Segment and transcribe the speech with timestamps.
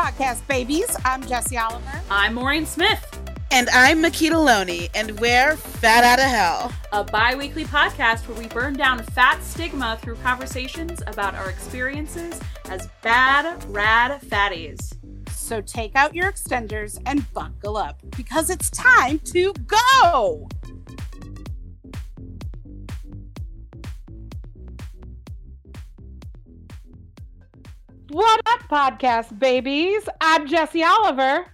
[0.00, 0.96] podcast, babies.
[1.04, 2.00] I'm Jesse Oliver.
[2.10, 3.20] I'm Maureen Smith.
[3.50, 8.38] And I'm Makita Loney, and we're Fat Out of Hell, a bi weekly podcast where
[8.38, 12.40] we burn down fat stigma through conversations about our experiences
[12.70, 14.96] as bad, rad fatties.
[15.32, 20.48] So take out your extenders and buckle up because it's time to go.
[28.10, 30.02] What up, podcast babies?
[30.20, 31.46] I'm Jesse Oliver.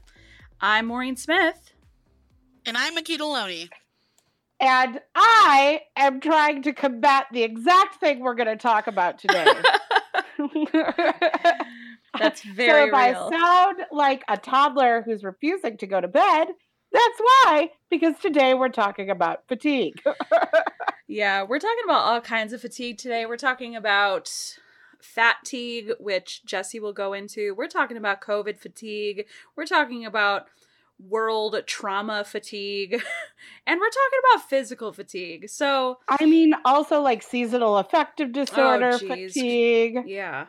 [0.59, 1.75] I'm Maureen Smith.
[2.65, 3.69] And I'm Makita Loney.
[4.59, 9.45] And I am trying to combat the exact thing we're going to talk about today.
[12.19, 12.95] that's very so if real.
[12.95, 16.49] I sound like a toddler who's refusing to go to bed,
[16.91, 20.03] that's why, because today we're talking about fatigue.
[21.07, 23.27] yeah, we're talking about all kinds of fatigue today.
[23.27, 24.33] We're talking about
[25.01, 27.55] fatigue, which Jesse will go into.
[27.55, 29.27] We're talking about COVID fatigue.
[29.57, 30.47] We're talking about
[30.99, 32.93] world trauma fatigue.
[33.67, 35.49] and we're talking about physical fatigue.
[35.49, 39.99] So, I mean, also like seasonal affective disorder oh, fatigue.
[40.07, 40.47] Yeah.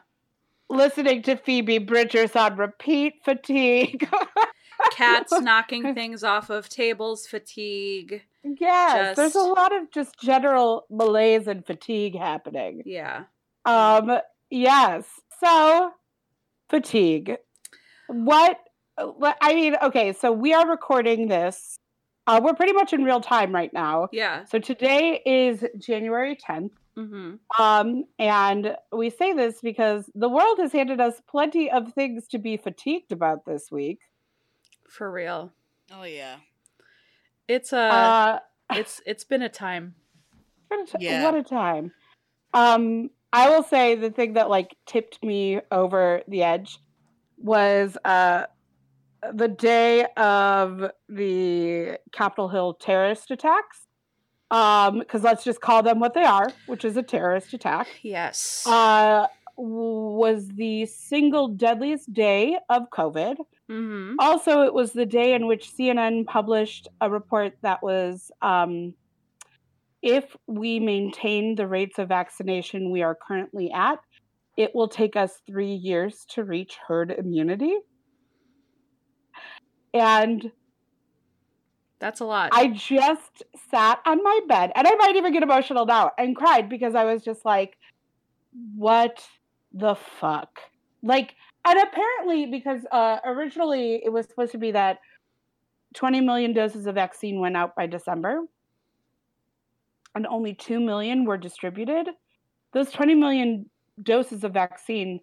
[0.69, 4.09] Listening to Phoebe Bridgers on repeat fatigue.
[4.91, 8.23] Cats knocking things off of tables fatigue.
[8.43, 9.15] Yes, just...
[9.15, 12.83] there's a lot of just general malaise and fatigue happening.
[12.85, 13.23] Yeah.
[13.65, 15.05] Um, Yes.
[15.39, 15.91] So,
[16.69, 17.37] fatigue.
[18.07, 18.59] What?
[18.97, 21.77] I mean, okay, so we are recording this.
[22.25, 24.09] Uh, we're pretty much in real time right now.
[24.11, 24.43] Yeah.
[24.45, 26.71] So today is January 10th.
[26.97, 27.61] Mm-hmm.
[27.61, 32.39] Um, and we say this because the world has handed us plenty of things to
[32.39, 33.99] be fatigued about this week.
[34.89, 35.53] For real.
[35.91, 36.37] Oh yeah.
[37.47, 37.79] It's a.
[37.79, 38.39] Uh,
[38.73, 39.95] it's it's been a time.
[40.69, 41.23] What a, t- yeah.
[41.23, 41.93] what a time.
[42.53, 46.79] Um, I will say the thing that like tipped me over the edge
[47.37, 48.45] was uh
[49.31, 53.81] the day of the Capitol Hill terrorist attacks.
[54.49, 57.87] Um, because let's just call them what they are, which is a terrorist attack.
[58.01, 58.65] Yes.
[58.65, 59.27] Uh
[59.57, 63.37] was the single deadliest day of COVID.
[63.69, 64.15] Mm-hmm.
[64.19, 68.93] Also, it was the day in which CNN published a report that was um,
[70.01, 73.99] if we maintain the rates of vaccination we are currently at,
[74.57, 77.75] it will take us three years to reach herd immunity.
[79.93, 80.51] And
[81.99, 82.49] that's a lot.
[82.53, 86.69] I just sat on my bed and I might even get emotional now and cried
[86.69, 87.77] because I was just like,
[88.75, 89.27] what
[89.73, 90.59] the fuck?
[91.03, 91.35] Like,
[91.65, 94.99] and apparently, because uh, originally it was supposed to be that
[95.95, 98.41] 20 million doses of vaccine went out by December
[100.17, 102.09] and only 2 million were distributed,
[102.73, 103.69] those 20 million
[104.03, 105.21] doses of vaccine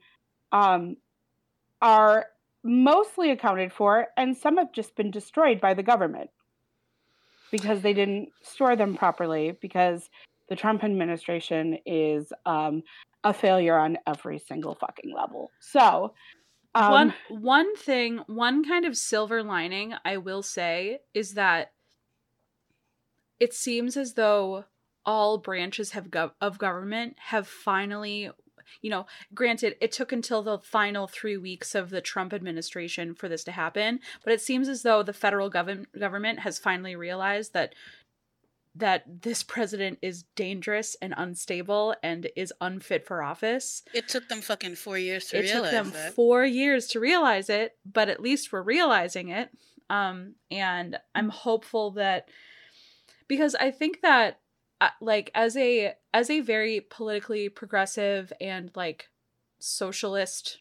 [0.52, 0.96] um,
[1.82, 2.26] are
[2.62, 6.30] mostly accounted for, and some have just been destroyed by the government
[7.50, 10.08] because they didn't store them properly, because
[10.48, 12.82] the Trump administration is um,
[13.24, 15.50] a failure on every single fucking level.
[15.60, 16.14] So,
[16.74, 21.72] um, one one thing, one kind of silver lining I will say is that
[23.38, 24.64] it seems as though
[25.06, 28.30] all branches have gov- of government have finally
[28.80, 33.28] you know granted it took until the final 3 weeks of the Trump administration for
[33.28, 37.52] this to happen but it seems as though the federal gov- government has finally realized
[37.52, 37.74] that
[38.76, 43.84] that this president is dangerous and unstable and is unfit for office.
[43.94, 46.12] It took them fucking 4 years to it realize It took them.
[46.12, 49.50] 4 years to realize it, but at least we're realizing it.
[49.88, 52.28] Um and I'm hopeful that
[53.28, 54.40] because I think that
[55.00, 59.08] like as a as a very politically progressive and like
[59.58, 60.58] socialist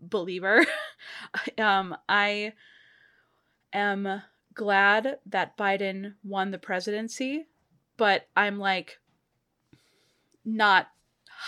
[0.00, 0.64] believer
[1.58, 2.52] um i
[3.72, 4.22] am
[4.54, 7.46] glad that biden won the presidency
[7.96, 8.98] but i'm like
[10.44, 10.88] not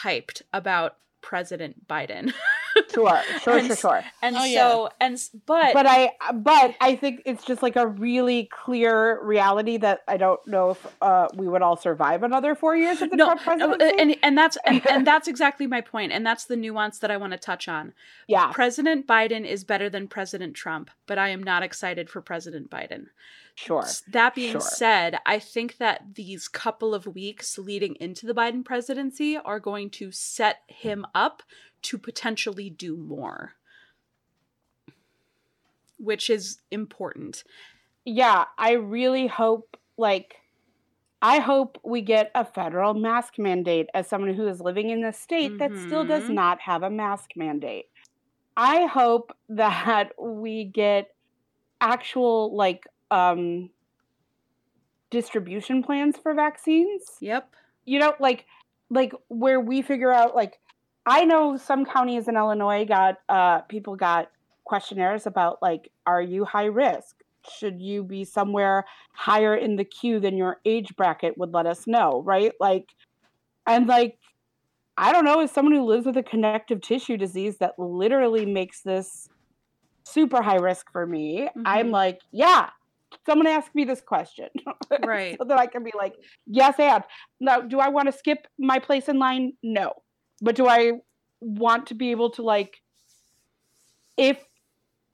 [0.03, 2.33] hyped about president biden
[2.97, 4.05] sure, sure, and, sure, sure.
[4.23, 4.89] And oh, so, yeah.
[5.01, 10.01] and but but I, but I think it's just like a really clear reality that
[10.09, 13.27] I don't know if uh, we would all survive another four years of the no,
[13.27, 13.97] Trump presidency.
[13.99, 17.17] And and that's and, and that's exactly my point, and that's the nuance that I
[17.17, 17.93] want to touch on.
[18.27, 22.71] Yeah, President Biden is better than President Trump, but I am not excited for President
[22.71, 23.07] Biden.
[23.57, 23.87] Sure.
[24.09, 24.61] That being sure.
[24.61, 29.89] said, I think that these couple of weeks leading into the Biden presidency are going
[29.91, 31.43] to set him up
[31.83, 33.53] to potentially do more,
[35.99, 37.43] which is important.
[38.05, 40.37] Yeah, I really hope, like,
[41.23, 45.13] I hope we get a federal mask mandate as someone who is living in a
[45.13, 45.75] state mm-hmm.
[45.75, 46.35] that still does Mm-hmm.
[46.35, 47.87] not have a mask mandate.
[48.57, 51.09] I hope that we get
[51.81, 53.71] actual like um
[55.11, 57.03] distribution plans for vaccines.
[57.21, 57.51] Yep.
[57.85, 58.47] You know, like
[58.91, 60.59] like where we figure out like
[61.07, 64.31] I know some counties in Illinois got uh people got
[64.65, 67.17] questionnaires about like are you high risk?
[67.59, 71.87] Should you be somewhere higher in the queue than your age bracket would let us
[71.87, 72.53] know, right?
[72.61, 72.89] Like
[73.67, 74.19] and like
[74.99, 78.83] I don't know, as someone who lives with a connective tissue disease that literally makes
[78.83, 79.29] this
[80.05, 81.93] super high risk for me, I'm Mhm.
[81.93, 82.71] like, yeah,
[83.27, 84.49] someone ask me this question.
[85.05, 85.39] Right.
[85.39, 86.15] so that I can be like,
[86.47, 87.05] yes, and.
[87.41, 89.53] Now, do I want to skip my place in line?
[89.63, 89.93] No.
[90.41, 90.93] But do I
[91.41, 92.83] want to be able to like,
[94.17, 94.39] if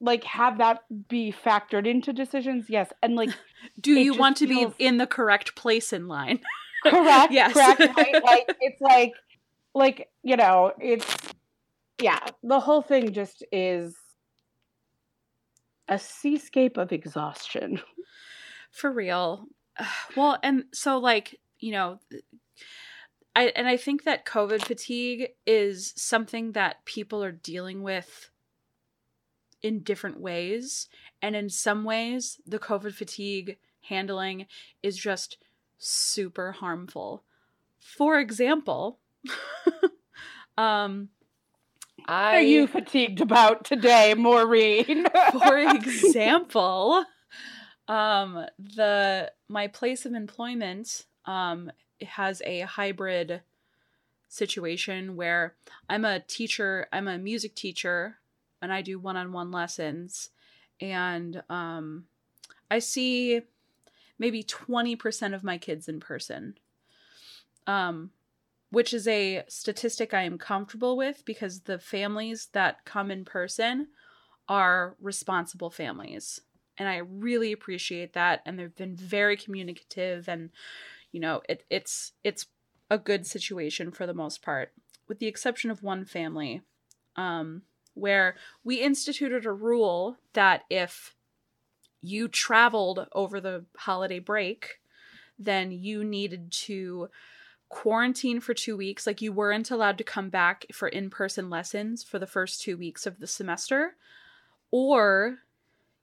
[0.00, 2.66] like have that be factored into decisions?
[2.68, 2.92] Yes.
[3.02, 3.30] And like,
[3.80, 6.40] Do you want to feels- be in the correct place in line?
[6.84, 7.52] correct Yes.
[7.52, 8.22] correct right?
[8.24, 9.12] like it's like
[9.72, 11.06] like you know it's
[12.00, 13.94] yeah the whole thing just is
[15.88, 17.80] a seascape of exhaustion
[18.72, 19.46] For real.
[20.16, 22.00] Well, and so like, you know,
[23.34, 28.30] I and I think that COVID fatigue is something that people are dealing with
[29.62, 30.88] in different ways.
[31.20, 34.46] And in some ways, the COVID fatigue handling
[34.82, 35.38] is just
[35.78, 37.24] super harmful.
[37.78, 38.98] For example,
[40.58, 41.08] um
[42.06, 47.04] I are you fatigued about today maureen for example
[47.86, 51.70] um the my place of employment um
[52.04, 53.42] has a hybrid
[54.28, 55.54] situation where
[55.90, 58.16] i'm a teacher i'm a music teacher
[58.62, 60.30] and i do one-on-one lessons.
[60.80, 62.06] And um
[62.70, 63.42] i see
[64.18, 66.54] maybe 20% of my kids in person
[67.66, 68.10] um
[68.70, 73.88] which is a statistic i am comfortable with because the families that come in person
[74.48, 76.40] are responsible families.
[76.78, 80.50] And i really appreciate that and they've been very communicative and
[81.12, 82.46] you know it, it's it's
[82.90, 84.72] a good situation for the most part
[85.08, 86.62] with the exception of one family
[87.16, 87.62] um,
[87.94, 91.14] where we instituted a rule that if
[92.00, 94.80] you traveled over the holiday break
[95.38, 97.08] then you needed to
[97.68, 102.18] quarantine for two weeks like you weren't allowed to come back for in-person lessons for
[102.18, 103.96] the first two weeks of the semester
[104.70, 105.38] or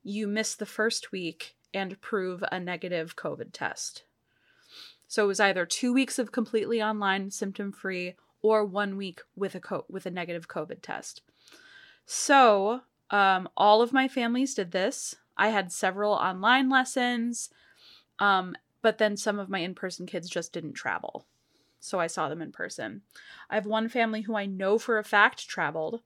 [0.03, 4.03] you miss the first week and prove a negative COVID test.
[5.09, 9.55] So it was either two weeks of completely online, symptom free, or one week with
[9.55, 11.23] a co- with a negative COVID test.
[12.05, 15.15] So um, all of my families did this.
[15.35, 17.49] I had several online lessons,
[18.19, 21.25] um, but then some of my in person kids just didn't travel.
[21.79, 23.01] So I saw them in person.
[23.49, 26.01] I have one family who I know for a fact traveled,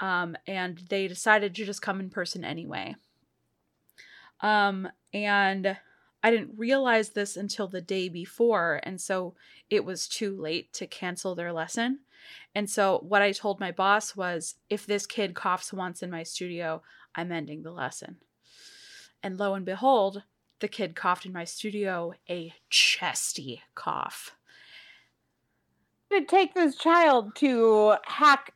[0.00, 2.96] um, and they decided to just come in person anyway.
[4.40, 5.76] Um, and
[6.22, 9.34] I didn't realize this until the day before, and so
[9.70, 12.00] it was too late to cancel their lesson.
[12.54, 16.22] And so what I told my boss was if this kid coughs once in my
[16.22, 16.82] studio,
[17.14, 18.16] I'm ending the lesson.
[19.22, 20.22] And lo and behold,
[20.60, 24.36] the kid coughed in my studio a chesty cough.
[26.08, 28.54] did it take this child to hack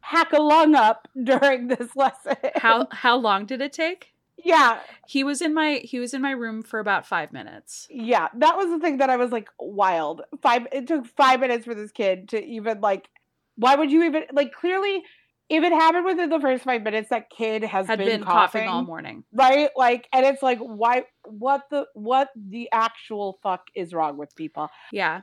[0.00, 4.13] hack a lung up during this lesson How how long did it take?
[4.44, 7.86] Yeah He was in my he was in my room for about 5 minutes.
[7.90, 11.64] yeah that was the thing that i was like wild five it took five minutes
[11.64, 13.08] for this kid to even like
[13.56, 15.02] why would you even like clearly
[15.50, 18.62] if it happened within the first five minutes that kid has Had been, been coughing,
[18.62, 19.24] coughing all morning.
[19.32, 24.34] right like and it's like why what the what the actual fuck is wrong with
[24.36, 25.22] people Yeah.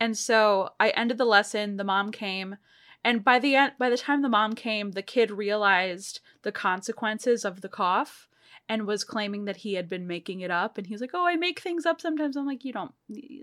[0.00, 2.56] And so I ended the lesson, the mom came,
[3.04, 7.44] and by the end by the time the mom came, the kid realized the consequences
[7.44, 8.26] of the cough
[8.68, 11.36] and was claiming that he had been making it up and he's like, "Oh, I
[11.36, 12.94] make things up sometimes." I'm like, "You don't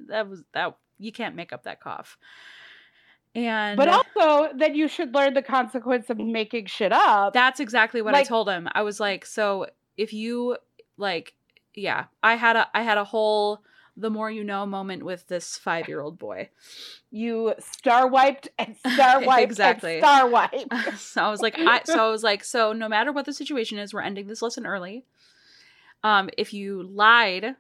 [0.08, 2.18] that was that you can't make up that cough."
[3.36, 8.02] And but also that you should learn the consequence of making shit up That's exactly
[8.02, 8.68] what I told him.
[8.72, 10.58] I was like, so if you
[10.98, 11.36] like
[11.76, 13.62] yeah, I had a I had a whole
[13.98, 16.50] the more you know moment with this 5-year-old boy.
[17.12, 19.96] you star wiped and star wiped Exactly.
[19.98, 23.12] and star wiped so I was like I so I was like so no matter
[23.12, 25.06] what the situation is, we're ending this lesson early.
[26.04, 27.56] Um if you lied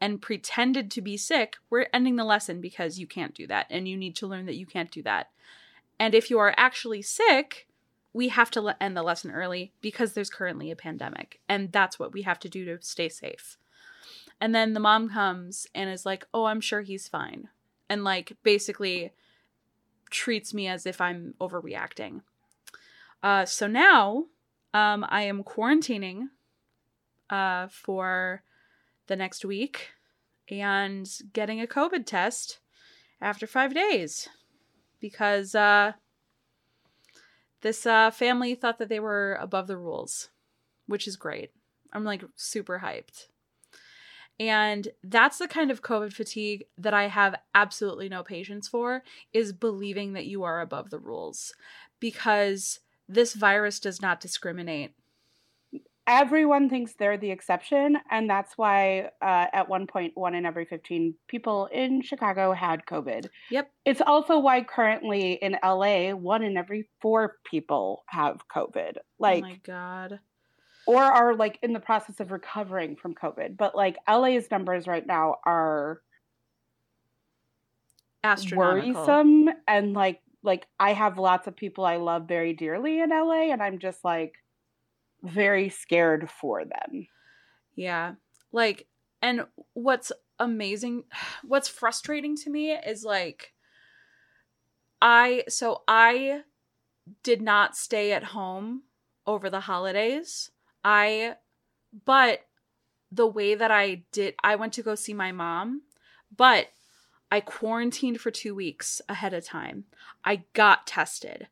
[0.00, 3.86] and pretended to be sick, we're ending the lesson because you can't do that and
[3.88, 5.30] you need to learn that you can't do that.
[5.98, 7.66] And if you are actually sick,
[8.14, 12.12] we have to end the lesson early because there's currently a pandemic and that's what
[12.12, 13.58] we have to do to stay safe.
[14.40, 17.48] And then the mom comes and is like, "Oh, I'm sure he's fine."
[17.88, 19.12] And like basically
[20.10, 22.22] treats me as if I'm overreacting.
[23.22, 24.26] Uh, so now
[24.72, 26.28] um, I am quarantining
[27.28, 28.42] uh, for
[29.06, 29.90] the next week
[30.50, 32.60] and getting a COVID test
[33.20, 34.28] after five days
[35.00, 35.92] because uh,
[37.60, 40.30] this uh, family thought that they were above the rules,
[40.86, 41.50] which is great.
[41.92, 43.26] I'm like super hyped.
[44.40, 49.02] And that's the kind of COVID fatigue that I have absolutely no patience for
[49.34, 51.52] is believing that you are above the rules
[52.00, 54.94] because this virus does not discriminate.
[56.06, 60.64] Everyone thinks they're the exception, and that's why uh, at one point, one in every
[60.64, 63.26] 15 people in Chicago had COVID.
[63.50, 63.70] Yep.
[63.84, 68.94] It's also why currently in LA, one in every four people have COVID.
[69.18, 70.20] Like, oh my God.
[70.86, 73.56] Or are like in the process of recovering from COVID.
[73.56, 76.00] But like LA's numbers right now are
[78.24, 78.92] Astronomical.
[78.92, 83.52] worrisome and like like I have lots of people I love very dearly in LA
[83.52, 84.34] and I'm just like
[85.22, 87.06] very scared for them.
[87.74, 88.14] Yeah.
[88.52, 88.86] Like,
[89.22, 91.04] and what's amazing,
[91.44, 93.52] what's frustrating to me is like,
[95.02, 96.42] I, so I
[97.22, 98.82] did not stay at home
[99.26, 100.50] over the holidays.
[100.84, 101.36] I,
[102.04, 102.46] but
[103.12, 105.82] the way that I did, I went to go see my mom,
[106.36, 106.68] but
[107.30, 109.84] I quarantined for two weeks ahead of time.
[110.24, 111.48] I got tested.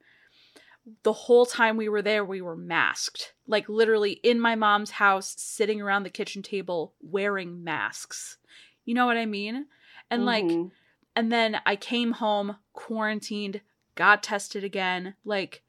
[1.02, 3.34] The whole time we were there, we were masked.
[3.46, 8.38] Like literally in my mom's house, sitting around the kitchen table wearing masks.
[8.84, 9.66] You know what I mean?
[10.10, 10.70] And like, Mhm.
[11.14, 13.60] and then I came home, quarantined,
[13.96, 15.14] got tested again.
[15.24, 15.62] Like,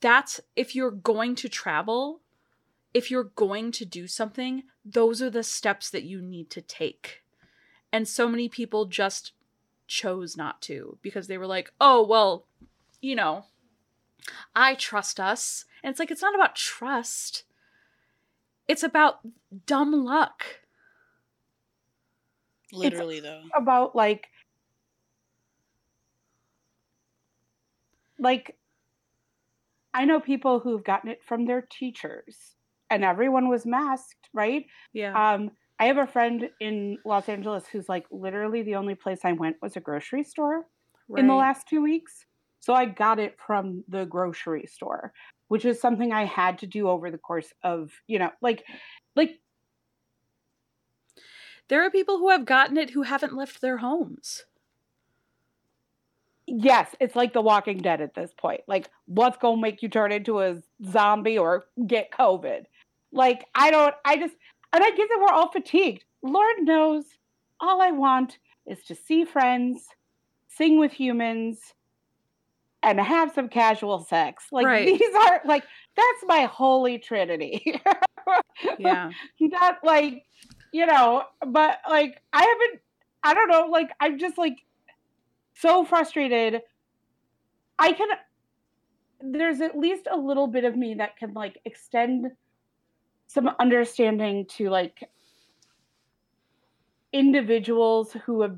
[0.00, 2.20] that's if you're going to travel,
[2.94, 7.22] if you're going to do something, those are the steps that you need to take.
[7.92, 9.32] And so many people just
[9.86, 12.46] chose not to because they were like, oh, well,
[13.00, 13.46] you know,
[14.54, 15.64] I trust us.
[15.82, 17.44] And it's like, it's not about trust,
[18.66, 19.20] it's about
[19.66, 20.44] dumb luck.
[22.70, 23.44] Literally, though.
[23.54, 24.28] about like
[28.18, 28.56] like
[29.94, 32.56] I know people who've gotten it from their teachers
[32.90, 34.66] and everyone was masked, right?
[34.92, 35.18] Yeah.
[35.18, 39.32] Um I have a friend in Los Angeles who's like literally the only place I
[39.32, 40.66] went was a grocery store
[41.16, 42.26] in the last 2 weeks.
[42.60, 45.12] So I got it from the grocery store,
[45.48, 48.64] which is something I had to do over the course of, you know, like
[49.14, 49.40] like
[51.68, 54.44] There are people who have gotten it who haven't left their homes.
[56.48, 58.62] Yes, it's like The Walking Dead at this point.
[58.66, 60.56] Like, what's gonna make you turn into a
[60.90, 62.64] zombie or get COVID?
[63.12, 64.34] Like, I don't, I just,
[64.72, 66.04] and I get that we're all fatigued.
[66.22, 67.04] Lord knows,
[67.60, 69.86] all I want is to see friends,
[70.48, 71.58] sing with humans,
[72.82, 74.44] and have some casual sex.
[74.52, 74.86] Like, Right.
[74.86, 75.64] these are, like,
[75.96, 77.80] that's my holy trinity.
[78.78, 79.10] Yeah.
[79.40, 80.24] not like
[80.72, 82.80] you know but like i haven't
[83.22, 84.58] i don't know like i'm just like
[85.60, 86.62] so frustrated.
[87.78, 88.08] I can
[89.20, 92.30] there's at least a little bit of me that can like extend
[93.26, 95.08] some understanding to like
[97.12, 98.56] individuals who have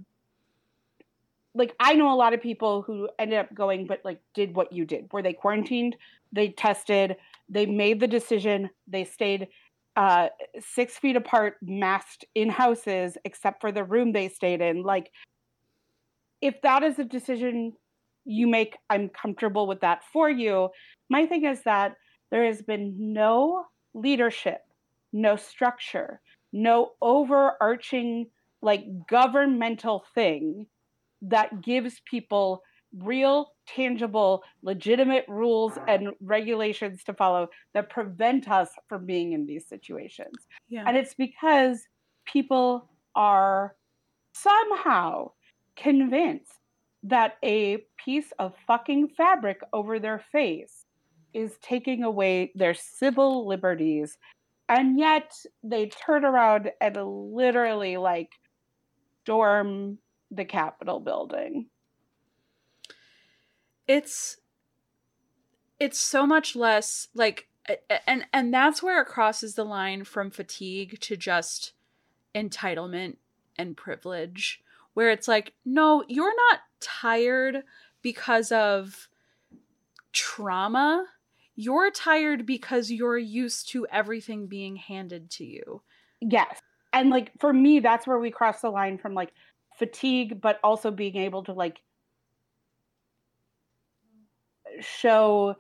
[1.55, 4.73] like i know a lot of people who ended up going but like did what
[4.73, 5.07] you did.
[5.11, 5.97] Where they quarantined?
[6.33, 7.17] They tested.
[7.49, 8.71] They made the decision.
[8.87, 9.49] They stayed
[9.97, 10.29] uh
[10.61, 14.83] six feet apart masked in houses except for the room they stayed in.
[14.83, 15.11] Like
[16.41, 17.73] if that is a decision
[18.25, 20.69] you make i'm comfortable with that for you
[21.09, 21.95] my thing is that
[22.31, 24.61] there has been no leadership
[25.13, 26.21] no structure
[26.53, 28.27] no overarching
[28.63, 30.67] like governmental thing
[31.23, 32.63] that gives people
[32.99, 39.67] real tangible legitimate rules and regulations to follow that prevent us from being in these
[39.69, 40.35] situations
[40.69, 40.85] Yeah.
[40.87, 41.81] and it's because
[42.27, 43.77] people are
[44.35, 45.31] somehow
[45.83, 46.53] convinced
[47.05, 50.85] that a piece of fucking fabric over their face
[51.33, 54.19] is taking away their civil liberties.
[54.69, 55.33] And yet
[55.63, 56.97] they turn around and
[57.35, 58.31] literally like
[59.25, 59.99] storm
[60.31, 61.67] the Capitol building.
[63.91, 64.37] it's
[65.81, 67.49] it's so much less like
[68.07, 71.73] and and that's where it crosses the line from fatigue to just
[72.35, 73.17] entitlement
[73.57, 74.63] and privilege
[74.95, 77.63] where it's like no you're not tired
[78.03, 79.09] because of
[80.13, 81.05] trauma
[81.57, 85.83] you're tired because you're used to everything being handed to you
[86.21, 86.61] Yes.
[86.93, 89.33] And like for me, that's where we cross the line from like
[89.79, 91.81] fatigue, but also being able to like
[94.81, 95.57] show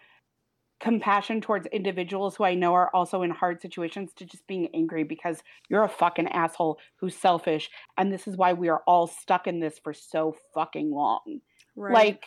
[0.81, 5.05] compassion towards individuals who I know are also in hard situations to just being angry
[5.05, 7.71] because you're a fucking asshole who's selfish.
[7.99, 11.41] And this is why we are all stuck in this for so fucking long.
[11.77, 11.95] Right.
[11.95, 12.25] Like,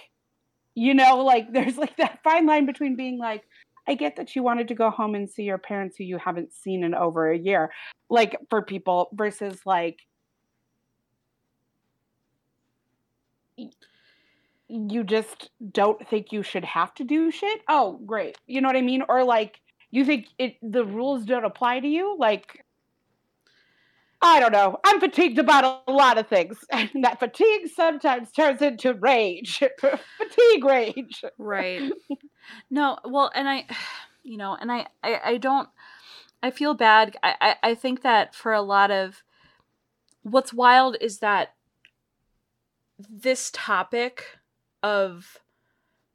[0.75, 3.43] you know, like there's like that fine line between being like,
[3.88, 6.53] I get that you wanted to go home and see your parents who you haven't
[6.53, 7.72] seen in over a year,
[8.10, 10.00] like for people versus like,
[14.67, 17.62] you just don't think you should have to do shit.
[17.67, 18.38] Oh, great.
[18.48, 19.03] You know what I mean?
[19.08, 22.17] Or like you think it the rules don't apply to you?
[22.17, 22.65] Like
[24.22, 24.79] I don't know.
[24.86, 26.58] I'm fatigued about a lot of things.
[26.72, 29.62] And that fatigue sometimes turns into rage.
[30.17, 31.24] fatigue rage.
[31.38, 31.91] Right.
[32.70, 33.65] No, well, and I
[34.24, 35.70] you know, and I, I, I don't
[36.41, 37.15] I feel bad.
[37.24, 39.24] I, I, I think that for a lot of
[40.24, 41.53] what's wild is that
[43.10, 44.39] this topic
[44.83, 45.39] of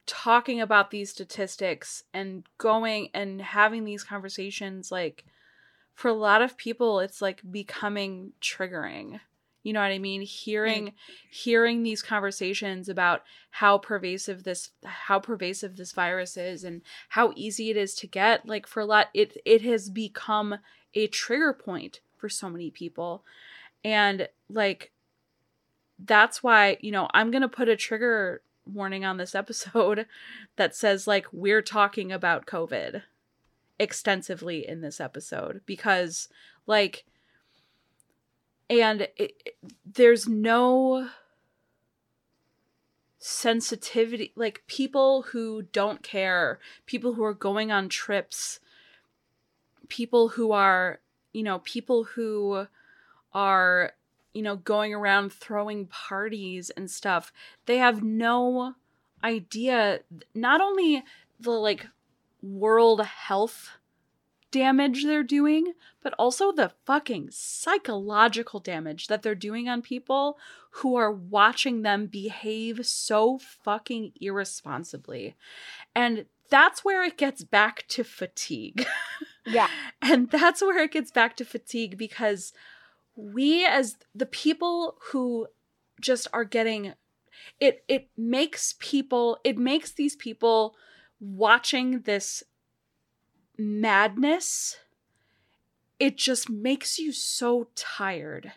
[0.06, 5.24] talking about these statistics and going and having these conversations like
[5.94, 9.20] for a lot of people it's like becoming triggering.
[9.64, 10.22] You know what i mean?
[10.22, 10.92] Hearing mm.
[11.30, 17.70] hearing these conversations about how pervasive this how pervasive this virus is and how easy
[17.70, 20.58] it is to get like for a lot it it has become
[20.94, 23.24] a trigger point for so many people.
[23.84, 24.92] And like
[25.98, 28.40] that's why you know i'm going to put a trigger
[28.72, 30.06] warning on this episode
[30.56, 33.02] that says like we're talking about COVID
[33.78, 36.28] extensively in this episode because
[36.66, 37.04] like
[38.70, 39.56] and it, it,
[39.86, 41.08] there's no
[43.18, 48.60] sensitivity like people who don't care people who are going on trips
[49.88, 51.00] people who are
[51.32, 52.66] you know people who
[53.32, 53.92] are
[54.32, 57.32] you know, going around throwing parties and stuff.
[57.66, 58.74] They have no
[59.22, 60.00] idea
[60.34, 61.02] not only
[61.40, 61.88] the like
[62.42, 63.70] world health
[64.50, 70.38] damage they're doing, but also the fucking psychological damage that they're doing on people
[70.70, 75.36] who are watching them behave so fucking irresponsibly.
[75.94, 78.86] And that's where it gets back to fatigue.
[79.46, 79.68] Yeah.
[80.02, 82.52] and that's where it gets back to fatigue because
[83.18, 85.46] we as the people who
[86.00, 86.94] just are getting
[87.60, 90.76] it it makes people it makes these people
[91.20, 92.44] watching this
[93.58, 94.76] madness
[95.98, 98.52] it just makes you so tired.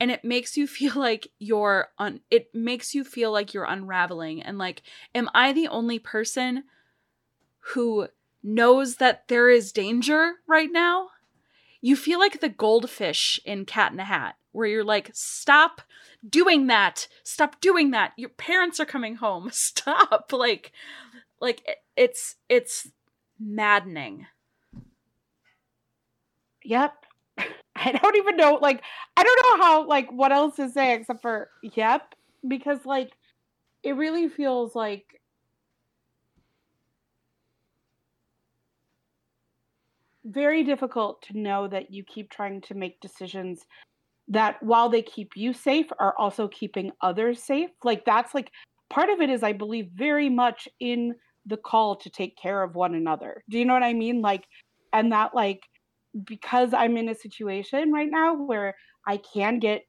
[0.00, 4.42] And it makes you feel like you're un it makes you feel like you're unraveling.
[4.42, 4.82] And like
[5.14, 6.64] am i the only person
[7.74, 8.08] who
[8.42, 11.08] knows that there is danger right now
[11.80, 15.82] you feel like the goldfish in Cat in a Hat, where you're like, stop
[16.28, 17.08] doing that.
[17.22, 18.12] Stop doing that.
[18.16, 19.50] Your parents are coming home.
[19.52, 20.32] Stop.
[20.32, 20.72] Like,
[21.40, 21.62] like
[21.96, 22.88] it's it's
[23.38, 24.26] maddening.
[26.64, 26.94] Yep.
[27.76, 28.58] I don't even know.
[28.60, 28.82] Like,
[29.16, 29.86] I don't know how.
[29.86, 32.14] Like, what else to say except for yep,
[32.46, 33.12] because like,
[33.82, 35.17] it really feels like
[40.28, 43.66] very difficult to know that you keep trying to make decisions
[44.28, 47.70] that while they keep you safe are also keeping others safe.
[47.82, 48.50] Like that's like
[48.90, 51.14] part of it is i believe very much in
[51.46, 53.42] the call to take care of one another.
[53.48, 54.20] Do you know what i mean?
[54.20, 54.44] Like
[54.92, 55.62] and that like
[56.24, 58.74] because i'm in a situation right now where
[59.06, 59.82] i can get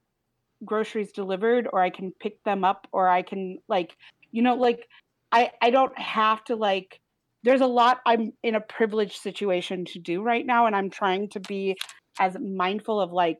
[0.65, 3.95] groceries delivered or i can pick them up or i can like
[4.31, 4.87] you know like
[5.31, 6.99] i i don't have to like
[7.43, 11.29] there's a lot I'm in a privileged situation to do right now, and I'm trying
[11.29, 11.77] to be
[12.19, 13.39] as mindful of like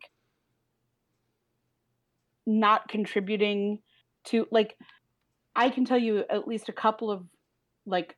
[2.46, 3.80] not contributing
[4.26, 4.76] to like
[5.56, 7.24] I can tell you at least a couple of
[7.86, 8.16] like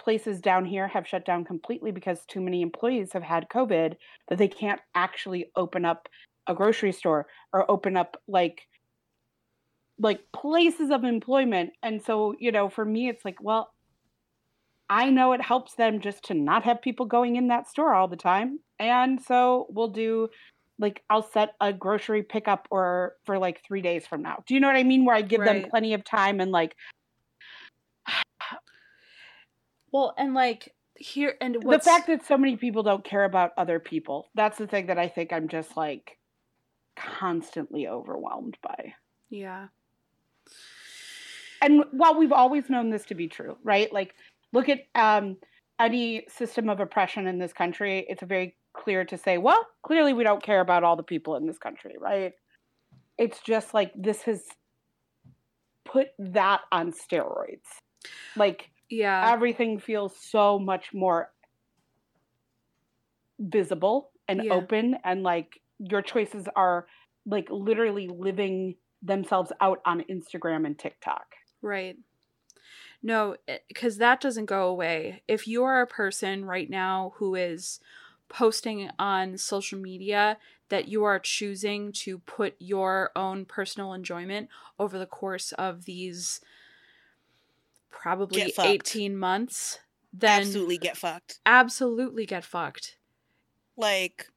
[0.00, 3.94] places down here have shut down completely because too many employees have had COVID
[4.28, 6.08] that they can't actually open up
[6.48, 8.62] a grocery store or open up like
[9.98, 11.70] like places of employment.
[11.82, 13.72] And so, you know, for me it's like, well,
[14.88, 18.08] I know it helps them just to not have people going in that store all
[18.08, 18.60] the time.
[18.78, 20.28] And so we'll do
[20.78, 24.42] like I'll set a grocery pickup or for like 3 days from now.
[24.46, 25.62] Do you know what I mean where I give right.
[25.62, 26.74] them plenty of time and like
[29.92, 33.78] well, and like here and the fact that so many people don't care about other
[33.78, 34.28] people.
[34.34, 36.18] That's the thing that I think I'm just like
[36.96, 38.94] constantly overwhelmed by.
[39.30, 39.68] Yeah.
[41.60, 43.92] And while we've always known this to be true, right?
[43.92, 44.14] Like
[44.52, 45.36] look at um,
[45.78, 50.24] any system of oppression in this country, it's very clear to say, well, clearly we
[50.24, 52.32] don't care about all the people in this country, right?
[53.18, 54.42] It's just like this has
[55.84, 57.68] put that on steroids.
[58.36, 59.30] Like Yeah.
[59.32, 61.30] everything feels so much more
[63.38, 64.52] visible and Yeah.
[64.54, 66.86] open and like your choices are
[67.26, 71.26] like literally living themselves out on Instagram and TikTok.
[71.60, 71.96] Right.
[73.02, 75.22] No, eh, because that doesn't go away.
[75.26, 77.80] If you are a person right now who is
[78.28, 80.38] posting on social media
[80.68, 86.40] that you are choosing to put your own personal enjoyment over the course of these
[87.90, 89.78] probably 18 months,
[90.12, 91.40] then Absolutely get fucked.
[91.46, 92.98] absolutely get fucked.
[93.76, 94.28] Like,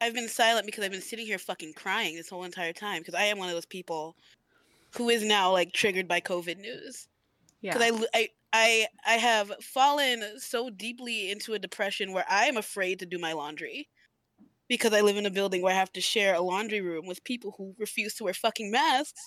[0.00, 3.14] I've been silent because I've been sitting here fucking crying this whole entire time because
[3.14, 4.16] I am one of those people
[4.94, 7.08] who is now like triggered by COVID news.
[7.64, 7.78] Yeah.
[7.78, 8.06] because
[8.52, 13.32] I have fallen so deeply into a depression where I am afraid to do my
[13.32, 13.88] laundry
[14.68, 17.24] because I live in a building where I have to share a laundry room with
[17.24, 19.20] people who refuse to wear fucking masks.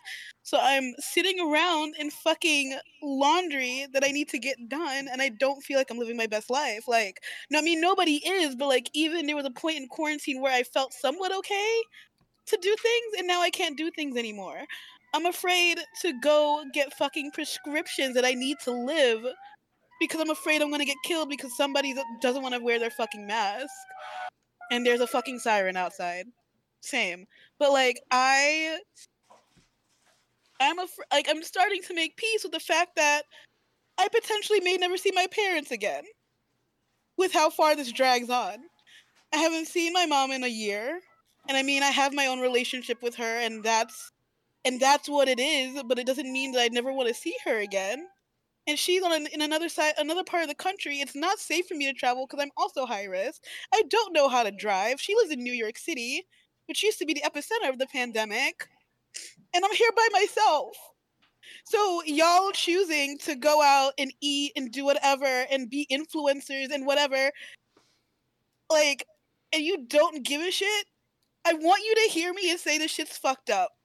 [0.44, 5.30] So I'm sitting around in fucking laundry that I need to get done and I
[5.30, 6.88] don't feel like I'm living my best life.
[6.88, 7.20] Like
[7.50, 10.54] no I mean nobody is, but like even there was a point in quarantine where
[10.54, 11.82] I felt somewhat okay
[12.48, 14.62] to do things and now I can't do things anymore.
[15.14, 19.26] I'm afraid to go get fucking prescriptions that I need to live
[20.00, 23.26] because I'm afraid I'm gonna get killed because somebody doesn't want to wear their fucking
[23.26, 23.72] mask.
[24.72, 26.26] And there's a fucking siren outside.
[26.82, 27.26] Same.
[27.58, 28.80] But like I
[30.60, 33.24] I'm af- like I'm starting to make peace with the fact that
[33.98, 36.04] I potentially may never see my parents again.
[37.18, 38.58] With how far this drags on.
[39.34, 41.00] I haven't seen my mom in a year.
[41.48, 44.12] And I mean I have my own relationship with her and that's
[44.68, 47.36] and that's what it is but it doesn't mean that i never want to see
[47.46, 48.08] her again.
[48.70, 51.68] And she's on an, in another side another part of the country it's not safe
[51.68, 53.42] for me to travel because i'm also high risk.
[53.74, 55.00] I don't know how to drive.
[55.00, 56.26] She lives in new york city
[56.68, 58.68] which used to be the epicenter of the pandemic
[59.56, 60.76] and i'm here by myself.
[61.64, 66.86] So y'all choosing to go out and eat and do whatever and be influencers and
[66.86, 67.32] whatever
[68.70, 69.06] like
[69.54, 70.86] and you don't give a shit
[71.46, 73.77] i want you to hear me and say this shit's fucked up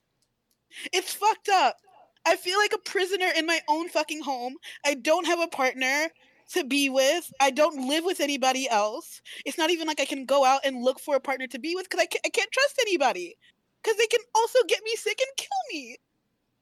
[0.93, 1.77] it's fucked up.
[2.25, 4.57] I feel like a prisoner in my own fucking home.
[4.85, 6.09] I don't have a partner
[6.53, 7.33] to be with.
[7.41, 9.21] I don't live with anybody else.
[9.45, 11.75] It's not even like I can go out and look for a partner to be
[11.75, 13.37] with because I can't, I can't trust anybody.
[13.83, 15.97] Because they can also get me sick and kill me.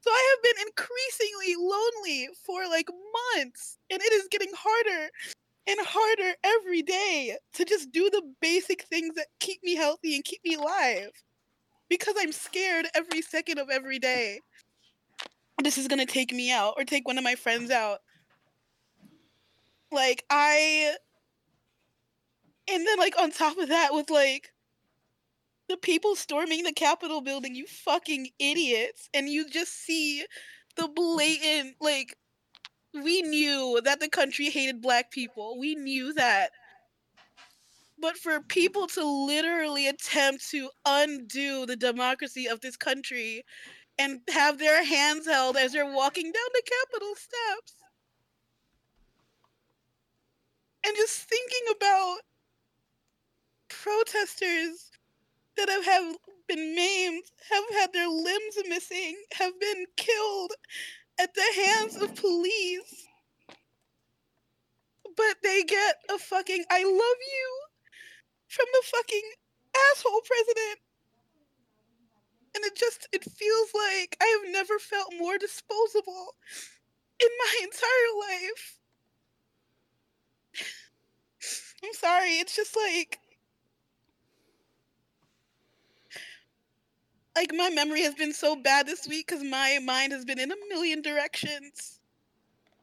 [0.01, 2.89] So I have been increasingly lonely for like
[3.35, 3.77] months.
[3.91, 5.11] And it is getting harder
[5.67, 10.23] and harder every day to just do the basic things that keep me healthy and
[10.23, 11.11] keep me alive
[11.91, 14.39] because I'm scared every second of every day.
[15.61, 17.99] This is gonna take me out or take one of my friends out.
[19.91, 20.95] Like I
[22.71, 24.53] and then like on top of that with like
[25.67, 29.09] the people storming the Capitol building, you fucking idiots.
[29.13, 30.25] And you just see
[30.77, 32.15] the blatant like
[32.93, 35.59] we knew that the country hated black people.
[35.59, 36.51] We knew that
[38.01, 43.43] but for people to literally attempt to undo the democracy of this country
[43.99, 47.75] and have their hands held as they're walking down the Capitol steps.
[50.83, 52.17] And just thinking about
[53.69, 54.89] protesters
[55.57, 56.15] that have, have
[56.47, 60.53] been maimed, have had their limbs missing, have been killed
[61.19, 63.07] at the hands of police.
[65.15, 67.70] But they get a fucking I love you
[68.51, 69.31] from the fucking
[69.91, 70.79] asshole president.
[72.53, 76.35] And it just it feels like I have never felt more disposable
[77.21, 78.77] in my entire life.
[81.83, 83.19] I'm sorry, it's just like
[87.35, 90.51] like my memory has been so bad this week cuz my mind has been in
[90.51, 91.99] a million directions.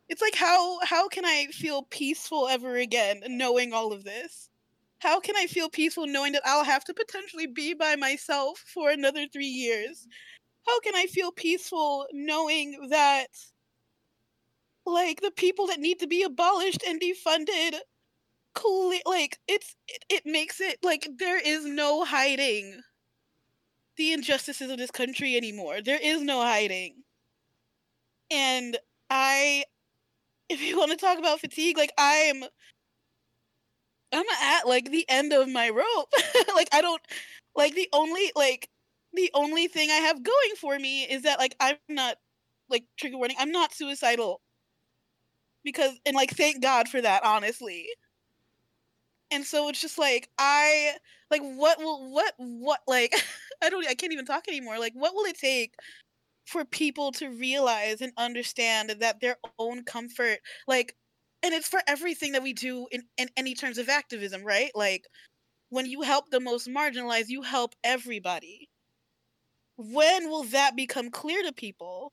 [0.08, 4.47] It's like how how can I feel peaceful ever again knowing all of this?
[5.00, 8.90] How can I feel peaceful knowing that I'll have to potentially be by myself for
[8.90, 10.06] another three years?
[10.66, 13.28] How can I feel peaceful knowing that,
[14.86, 17.78] like, the people that need to be abolished and defunded,
[18.54, 22.82] cle- like, it's it, it makes it like there is no hiding
[23.96, 25.82] the injustices of this country anymore.
[25.82, 27.04] There is no hiding.
[28.30, 28.76] And
[29.10, 29.64] I,
[30.48, 32.44] if you want to talk about fatigue, like, I'm
[34.12, 36.12] I'm at like the end of my rope.
[36.54, 37.02] like I don't
[37.56, 38.68] like the only like
[39.14, 42.16] the only thing I have going for me is that like I'm not
[42.70, 44.40] like trigger warning, I'm not suicidal.
[45.64, 47.86] Because and like thank God for that, honestly.
[49.30, 50.92] And so it's just like I
[51.30, 53.14] like what will what what like
[53.62, 54.78] I don't I can't even talk anymore.
[54.78, 55.74] Like what will it take
[56.46, 60.96] for people to realize and understand that their own comfort, like,
[61.42, 64.70] and it's for everything that we do in, in any terms of activism, right?
[64.74, 65.06] Like,
[65.70, 68.68] when you help the most marginalized, you help everybody.
[69.76, 72.12] When will that become clear to people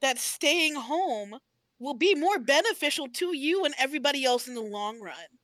[0.00, 1.38] that staying home
[1.78, 5.38] will be more beneficial to you and everybody else in the long run?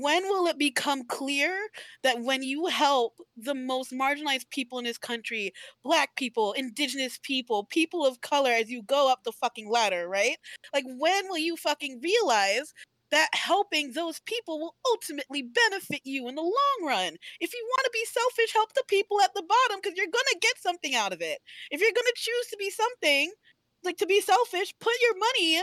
[0.00, 1.56] When will it become clear
[2.02, 5.52] that when you help the most marginalized people in this country,
[5.84, 10.36] black people, indigenous people, people of color, as you go up the fucking ladder, right?
[10.72, 12.74] Like, when will you fucking realize
[13.12, 17.16] that helping those people will ultimately benefit you in the long run?
[17.38, 20.30] If you want to be selfish, help the people at the bottom because you're going
[20.32, 21.38] to get something out of it.
[21.70, 23.32] If you're going to choose to be something,
[23.84, 25.62] like to be selfish, put your money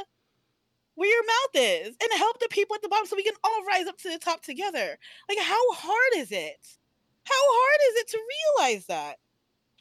[0.95, 3.65] where your mouth is and help the people at the bottom so we can all
[3.65, 4.97] rise up to the top together.
[5.29, 6.67] Like, how hard is it?
[7.23, 8.19] How hard is it to
[8.59, 9.15] realize that?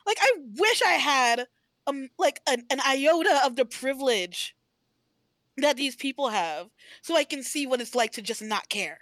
[0.07, 1.46] Like, I wish I had
[1.87, 4.55] um like an, an iota of the privilege
[5.57, 6.68] that these people have
[7.03, 8.99] so I can see what it's like to just not care.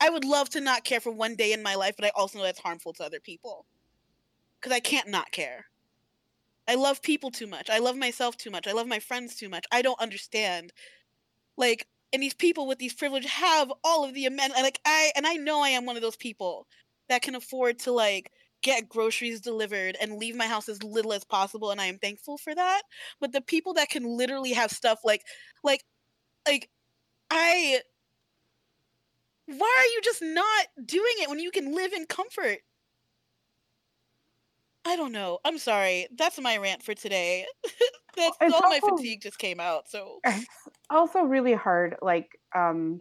[0.00, 2.38] I would love to not care for one day in my life, but I also
[2.38, 3.66] know that's harmful to other people.
[4.60, 5.66] Because I can't not care.
[6.66, 7.68] I love people too much.
[7.68, 8.66] I love myself too much.
[8.66, 9.66] I love my friends too much.
[9.70, 10.72] I don't understand
[11.56, 15.26] like and these people with these privileges have all of the amenities like i and
[15.26, 16.66] i know i am one of those people
[17.08, 18.30] that can afford to like
[18.62, 22.38] get groceries delivered and leave my house as little as possible and i am thankful
[22.38, 22.82] for that
[23.20, 25.22] but the people that can literally have stuff like
[25.62, 25.84] like
[26.46, 26.70] like
[27.30, 27.80] i
[29.46, 32.60] why are you just not doing it when you can live in comfort
[34.84, 35.38] I don't know.
[35.44, 36.06] I'm sorry.
[36.16, 37.46] That's my rant for today.
[38.16, 39.88] That's all also, my fatigue just came out.
[39.88, 40.20] So
[40.90, 41.96] also really hard.
[42.00, 43.00] Like, um,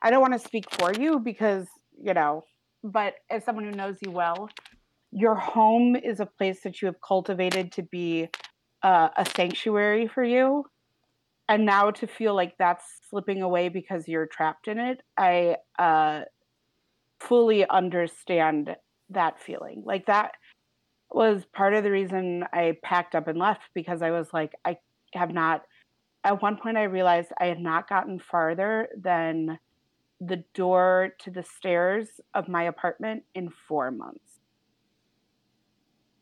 [0.00, 1.66] I don't want to speak for you because
[2.00, 2.44] you know,
[2.82, 4.48] but as someone who knows you well,
[5.10, 8.28] your home is a place that you have cultivated to be
[8.82, 10.64] uh, a sanctuary for you,
[11.48, 16.22] and now to feel like that's slipping away because you're trapped in it, I uh,
[17.20, 18.74] fully understand
[19.10, 19.82] that feeling.
[19.84, 20.32] Like that
[21.14, 24.78] was part of the reason I packed up and left because I was like, I
[25.14, 25.62] have not.
[26.24, 29.58] At one point, I realized I had not gotten farther than
[30.20, 34.40] the door to the stairs of my apartment in four months.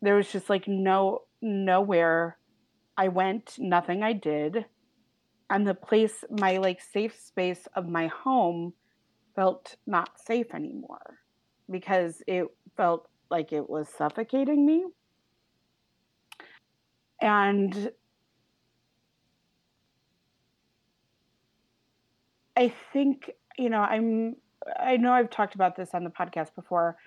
[0.01, 2.37] There was just like no nowhere
[2.97, 4.65] I went, nothing I did.
[5.49, 8.73] And the place, my like safe space of my home
[9.35, 11.19] felt not safe anymore
[11.69, 14.85] because it felt like it was suffocating me.
[17.21, 17.91] And
[22.57, 24.35] I think, you know, I'm,
[24.79, 26.97] I know I've talked about this on the podcast before.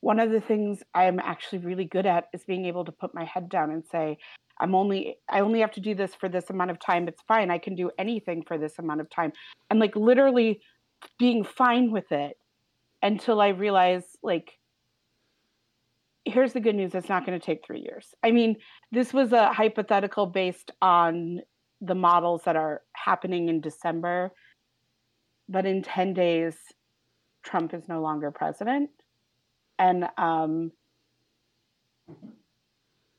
[0.00, 3.24] One of the things I'm actually really good at is being able to put my
[3.24, 4.18] head down and say,
[4.60, 7.08] I'm only, I only have to do this for this amount of time.
[7.08, 7.50] It's fine.
[7.50, 9.32] I can do anything for this amount of time.
[9.70, 10.60] And like literally
[11.18, 12.36] being fine with it
[13.02, 14.58] until I realize, like,
[16.28, 18.14] here's the good news it's not going to take three years.
[18.22, 18.56] I mean,
[18.92, 21.40] this was a hypothetical based on
[21.80, 24.32] the models that are happening in December.
[25.48, 26.56] But in 10 days,
[27.42, 28.90] Trump is no longer president.
[29.78, 30.72] And um,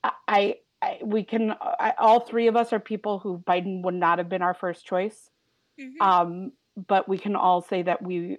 [0.04, 4.20] I, I, we can, I, all three of us are people who Biden would not
[4.20, 5.30] have been our first choice.
[5.80, 6.02] Mm-hmm.
[6.02, 6.52] Um,
[6.88, 8.38] but we can all say that we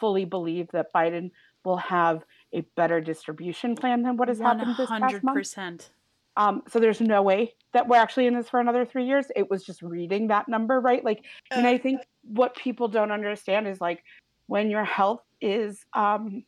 [0.00, 1.30] fully believe that Biden
[1.64, 4.42] will have a better distribution plan than what has 100%.
[4.42, 5.90] happened this past month.
[6.36, 9.26] Um, so there's no way that we're actually in this for another three years.
[9.34, 11.04] It was just reading that number, right?
[11.04, 14.04] Like, and I think what people don't understand is like
[14.46, 16.44] when your health is um,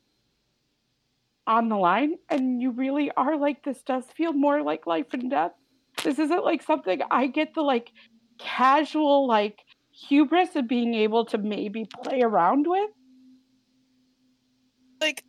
[1.47, 5.29] on the line and you really are like, this does feel more like life and
[5.29, 5.53] death.
[6.05, 7.91] This isn't like something I get the like
[8.39, 9.59] casual, like
[9.91, 12.91] hubris of being able to maybe play around with.
[15.01, 15.25] Like,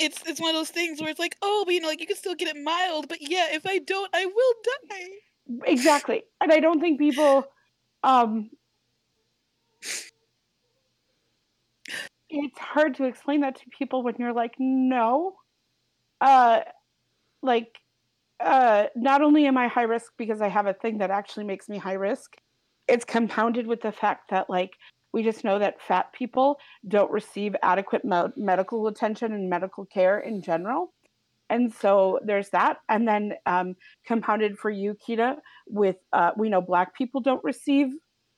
[0.00, 2.06] it's it's one of those things where it's like, oh, but you know, like you
[2.06, 4.54] can still get it mild, but yeah, if I don't, I will
[4.90, 5.66] die.
[5.66, 7.44] Exactly, and I don't think people,
[8.02, 8.50] um,
[12.28, 15.36] it's hard to explain that to people when you're like, no,
[16.20, 16.60] uh,
[17.42, 17.78] like,
[18.40, 21.68] uh, not only am I high risk because I have a thing that actually makes
[21.68, 22.36] me high risk,
[22.88, 24.72] it's compounded with the fact that like
[25.12, 30.20] we just know that fat people don't receive adequate mo- medical attention and medical care
[30.20, 30.92] in general.
[31.48, 32.78] And so there's that.
[32.88, 33.74] And then um,
[34.06, 37.88] compounded for you, Kita, with uh, we know Black people don't receive,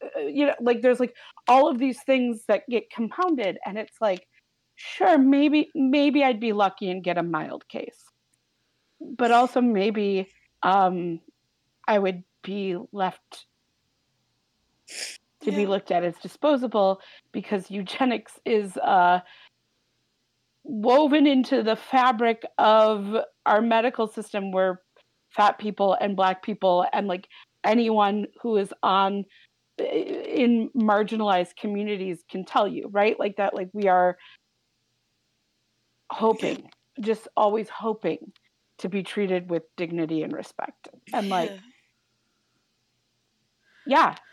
[0.02, 1.14] uh, you know, like there's like
[1.46, 3.58] all of these things that get compounded.
[3.66, 4.26] And it's like,
[4.76, 8.02] sure, maybe, maybe I'd be lucky and get a mild case.
[8.98, 10.28] But also maybe
[10.62, 11.20] um,
[11.87, 13.46] I would be left
[15.42, 15.59] to yeah.
[15.59, 17.00] be looked at as disposable
[17.33, 19.20] because eugenics is uh,
[20.64, 24.81] woven into the fabric of our medical system where
[25.31, 27.28] fat people and black people and like
[27.64, 29.24] anyone who is on
[29.78, 33.18] in marginalized communities can tell you right?
[33.18, 34.16] Like that like we are
[36.11, 36.68] hoping
[37.00, 38.33] just always hoping
[38.78, 40.88] to be treated with dignity and respect.
[41.12, 41.59] And like yeah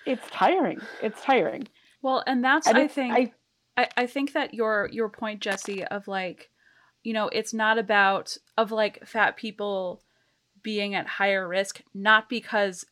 [0.06, 1.68] it's tiring it's tiring.
[2.02, 3.34] Well and that's and i think I,
[3.78, 6.50] I i think that your your point jesse of like
[7.04, 10.02] you know it's not about of like fat people
[10.62, 12.86] being at higher risk not because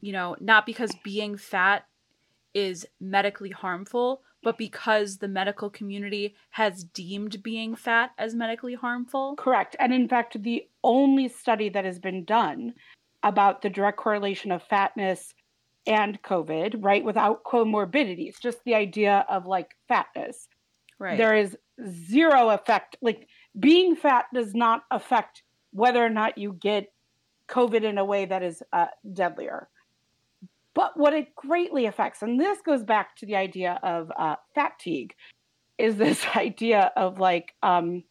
[0.00, 1.86] you know not because being fat
[2.54, 9.34] is medically harmful but because the medical community has deemed being fat as medically harmful.
[9.36, 12.74] Correct and in fact the only study that has been done
[13.22, 15.34] about the direct correlation of fatness
[15.86, 20.48] and covid right without comorbidities just the idea of like fatness
[20.98, 21.56] right there is
[21.88, 26.92] zero effect like being fat does not affect whether or not you get
[27.48, 29.68] COVID in a way that is uh, deadlier.
[30.74, 35.14] But what it greatly affects, and this goes back to the idea of uh, fatigue,
[35.76, 38.04] is this idea of like um,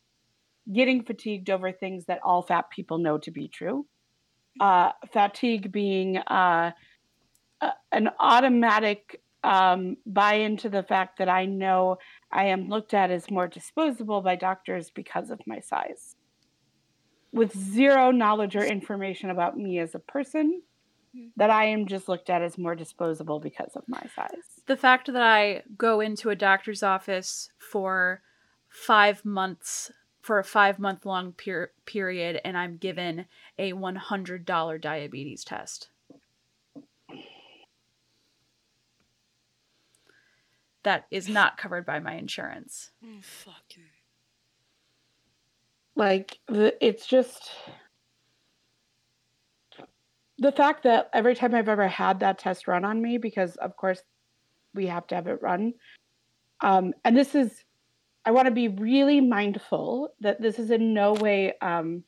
[0.74, 3.86] getting fatigued over things that all fat people know to be true.
[4.60, 6.18] Uh, fatigue being
[7.92, 11.98] an automatic um, buy into the fact that I know
[12.32, 16.16] I am looked at as more disposable by doctors because of my size
[17.32, 20.62] with zero knowledge or information about me as a person
[21.16, 21.28] hmm.
[21.36, 24.64] that I am just looked at as more disposable because of my size.
[24.66, 28.22] The fact that I go into a doctor's office for
[28.70, 29.92] five months,
[30.22, 33.26] for a five month long per- period, and I'm given
[33.58, 35.90] a $100 diabetes test.
[40.84, 42.92] That is not covered by my insurance.
[43.04, 43.84] Oh, fucking
[45.98, 47.50] like it's just
[50.38, 53.76] the fact that every time I've ever had that test run on me, because of
[53.76, 54.02] course
[54.76, 55.74] we have to have it run.
[56.62, 57.64] Um, and this is,
[58.24, 62.04] I want to be really mindful that this is in no way um,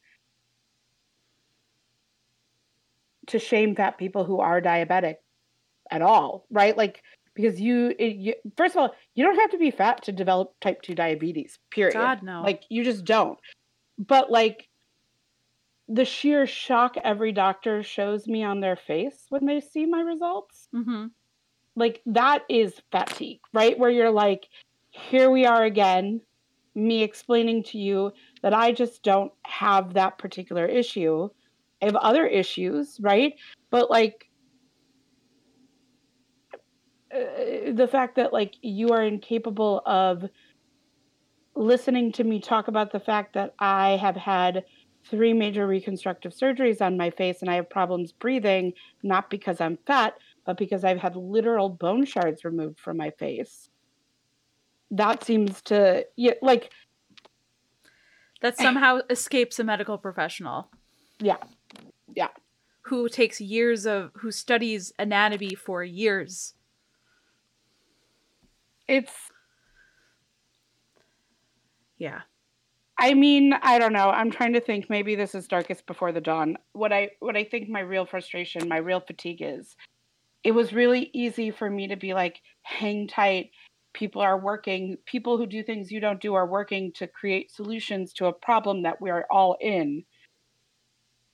[3.27, 5.15] to shame fat people who are diabetic
[5.89, 6.77] at all, right?
[6.77, 7.01] Like,
[7.39, 10.53] because you, it, you, first of all, you don't have to be fat to develop
[10.59, 11.93] type 2 diabetes, period.
[11.93, 12.41] God, no.
[12.41, 13.37] Like, you just don't
[13.99, 14.67] but like
[15.89, 20.69] the sheer shock every doctor shows me on their face when they see my results
[20.73, 21.07] mm-hmm.
[21.75, 24.47] like that is fatigue right where you're like
[24.91, 26.21] here we are again
[26.73, 31.27] me explaining to you that i just don't have that particular issue
[31.81, 33.33] i have other issues right
[33.69, 34.28] but like
[37.13, 40.25] uh, the fact that like you are incapable of
[41.55, 44.63] listening to me talk about the fact that I have had
[45.09, 49.77] three major reconstructive surgeries on my face and I have problems breathing, not because I'm
[49.87, 53.69] fat, but because I've had literal bone shards removed from my face.
[54.91, 56.71] That seems to yeah, like
[58.41, 60.69] that somehow escapes a medical professional.
[61.19, 61.37] Yeah.
[62.15, 62.29] Yeah.
[62.83, 66.55] Who takes years of who studies anatomy for years.
[68.89, 69.13] It's
[71.99, 72.21] yeah.
[72.97, 74.09] I mean, I don't know.
[74.09, 74.89] I'm trying to think.
[74.89, 76.57] Maybe this is darkest before the dawn.
[76.73, 79.75] What I what I think my real frustration, my real fatigue is,
[80.43, 83.51] it was really easy for me to be like, hang tight.
[83.93, 84.97] People are working.
[85.05, 88.81] People who do things you don't do are working to create solutions to a problem
[88.83, 90.03] that we are all in.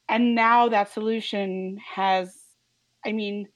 [0.09, 2.35] And now that solution has,
[3.05, 3.47] I mean,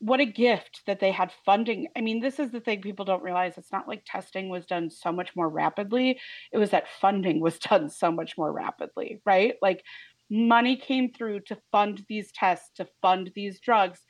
[0.00, 1.88] what a gift that they had funding.
[1.94, 3.58] I mean, this is the thing people don't realize.
[3.58, 6.18] It's not like testing was done so much more rapidly.
[6.52, 9.54] It was that funding was done so much more rapidly, right?
[9.60, 9.84] Like
[10.30, 14.00] money came through to fund these tests, to fund these drugs.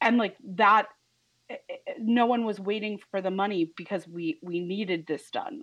[0.00, 0.88] And like that
[1.48, 5.30] eh, eh, eh, no one was waiting for the money because we we needed this
[5.30, 5.62] done.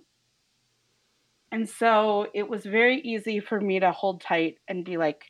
[1.52, 5.22] And so it was very easy for me to hold tight and be like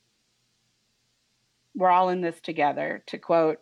[1.74, 3.58] we're all in this together to quote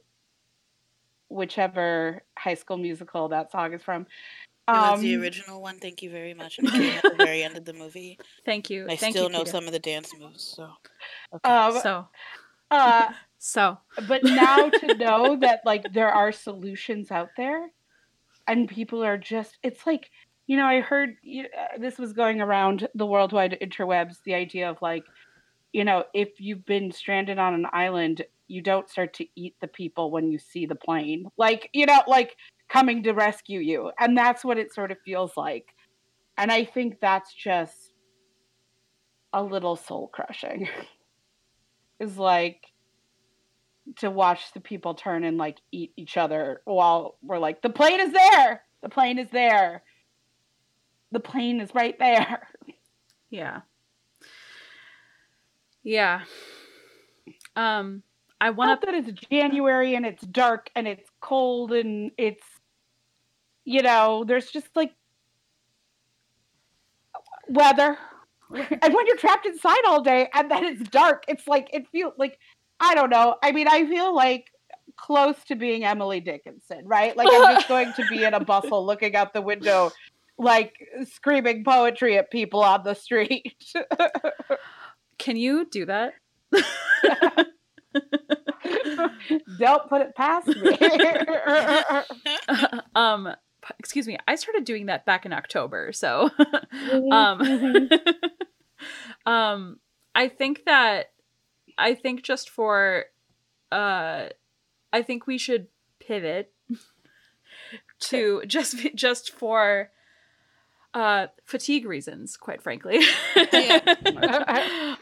[1.35, 4.07] whichever high school musical that song is from.
[4.67, 5.79] Um, it was the um, original one.
[5.79, 6.59] Thank you very much.
[6.59, 8.19] And at the very end of the movie.
[8.47, 8.87] Thank you.
[8.89, 9.51] I Thank still you, know Peter.
[9.51, 10.43] some of the dance moves.
[10.57, 10.71] So,
[11.35, 11.51] okay.
[11.51, 12.09] um, so,
[12.71, 13.09] uh,
[13.39, 13.79] so.
[14.09, 17.69] But now to know that like there are solutions out there,
[18.47, 19.59] and people are just.
[19.63, 20.11] It's like
[20.47, 24.23] you know I heard you, uh, this was going around the worldwide interwebs.
[24.25, 25.05] The idea of like
[25.75, 29.69] you know, if you've been stranded on an island, you don't start to eat the
[29.69, 31.27] people when you see the plane.
[31.37, 32.37] Like, you know, like
[32.69, 33.91] coming to rescue you.
[33.99, 35.67] And that's what it sort of feels like.
[36.37, 37.93] And I think that's just
[39.33, 40.69] a little soul crushing.
[42.01, 42.61] is like
[43.97, 48.01] to watch the people turn and like eat each other while we're like, the plane
[48.01, 48.63] is there.
[48.83, 49.83] The plane is there.
[51.13, 52.49] The plane is right there.
[53.31, 53.63] Yeah.
[55.83, 56.23] Yeah.
[57.57, 58.03] Um,
[58.41, 58.87] I want to.
[58.87, 62.45] that it's January and it's dark and it's cold and it's,
[63.65, 64.93] you know, there's just like
[67.49, 67.97] weather.
[68.53, 72.13] and when you're trapped inside all day and then it's dark, it's like, it feels
[72.19, 72.39] like,
[72.81, 73.37] I don't know.
[73.43, 74.51] I mean, I feel like
[74.97, 77.17] close to being Emily Dickinson, right?
[77.17, 79.91] Like I'm just going to be in a bustle looking out the window,
[80.39, 80.75] like
[81.05, 83.55] screaming poetry at people on the street.
[85.19, 86.15] Can you do that?
[89.59, 90.79] Don't put it past me.
[92.95, 93.35] um,
[93.79, 94.19] excuse me.
[94.27, 99.27] I started doing that back in October, so mm-hmm, um, mm-hmm.
[99.31, 99.79] um,
[100.15, 101.13] I think that
[101.79, 103.07] I think just for
[103.73, 104.27] uh,
[104.93, 105.69] I think we should
[106.01, 106.53] pivot
[108.01, 109.91] to just just for
[110.93, 113.01] uh fatigue reasons quite frankly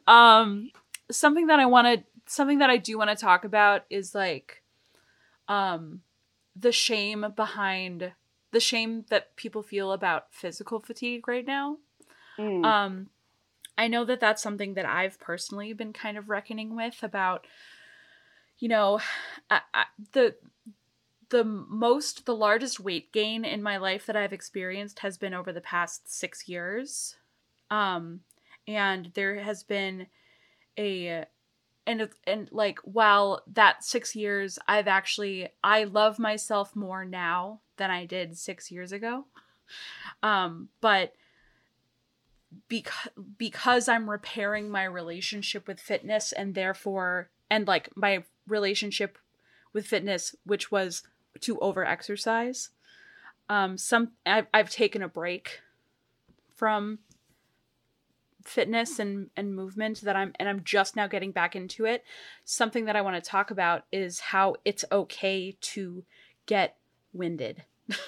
[0.07, 0.71] um
[1.11, 4.63] something that i want to something that I do want to talk about is like
[5.49, 6.01] um
[6.57, 8.13] the shame behind
[8.53, 11.79] the shame that people feel about physical fatigue right now.
[12.39, 12.65] Mm.
[12.65, 13.07] Um
[13.77, 17.47] I know that that's something that I've personally been kind of reckoning with about
[18.59, 19.01] you know
[19.51, 20.37] I, I, the
[21.29, 25.53] the most the largest weight gain in my life that I've experienced has been over
[25.53, 27.17] the past 6 years.
[27.71, 28.21] Um
[28.67, 30.07] and there has been
[30.79, 31.27] a
[31.87, 37.91] and and like while that 6 years I've actually I love myself more now than
[37.91, 39.27] I did 6 years ago.
[40.23, 41.15] Um but
[42.69, 43.09] because
[43.39, 49.19] because I'm repairing my relationship with fitness and therefore and like my relationship
[49.73, 51.03] with fitness which was
[51.41, 52.71] to over exercise
[53.49, 55.61] um some I've, I've taken a break
[56.55, 56.99] from
[58.45, 62.05] fitness and and movement that I'm and I'm just now getting back into it.
[62.45, 66.05] Something that I want to talk about is how it's okay to
[66.47, 66.77] get
[67.13, 67.65] winded.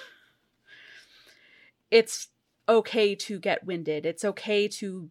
[1.91, 2.27] it's
[2.67, 4.05] okay to get winded.
[4.05, 5.09] It's okay to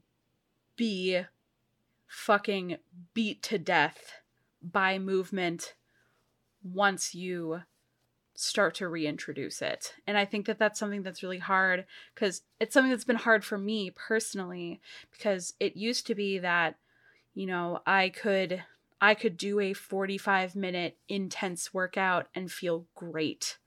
[0.77, 1.23] be
[2.07, 2.77] fucking
[3.13, 4.21] beat to death
[4.63, 5.75] by movement
[6.63, 7.61] once you
[8.35, 9.95] start to reintroduce it.
[10.07, 13.45] And I think that that's something that's really hard because it's something that's been hard
[13.45, 14.81] for me personally
[15.13, 16.77] because it used to be that
[17.35, 18.63] you know, I could
[19.01, 23.59] I could do a 45 minute intense workout and feel great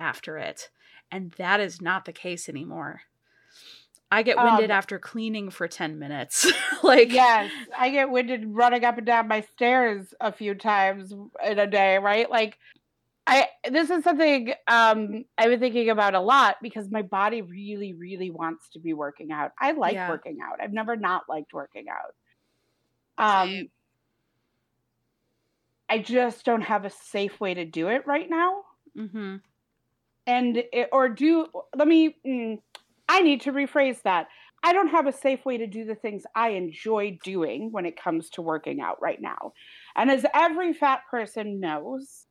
[0.00, 0.70] after it.
[1.10, 3.02] And that is not the case anymore.
[4.10, 6.50] I get winded um, after cleaning for 10 minutes.
[6.82, 11.12] like Yes, I get winded running up and down my stairs a few times
[11.44, 12.30] in a day, right?
[12.30, 12.58] Like
[13.28, 17.92] I this is something um, I've been thinking about a lot because my body really,
[17.92, 19.52] really wants to be working out.
[19.60, 20.08] I like yeah.
[20.08, 20.60] working out.
[20.62, 22.14] I've never not liked working out.
[23.18, 23.68] Um,
[25.90, 28.62] I just don't have a safe way to do it right now.
[28.96, 29.36] Mm-hmm.
[30.26, 32.16] And it, or do let me.
[32.26, 32.62] Mm,
[33.10, 34.28] I need to rephrase that.
[34.62, 38.02] I don't have a safe way to do the things I enjoy doing when it
[38.02, 39.52] comes to working out right now.
[39.96, 42.26] And as every fat person knows,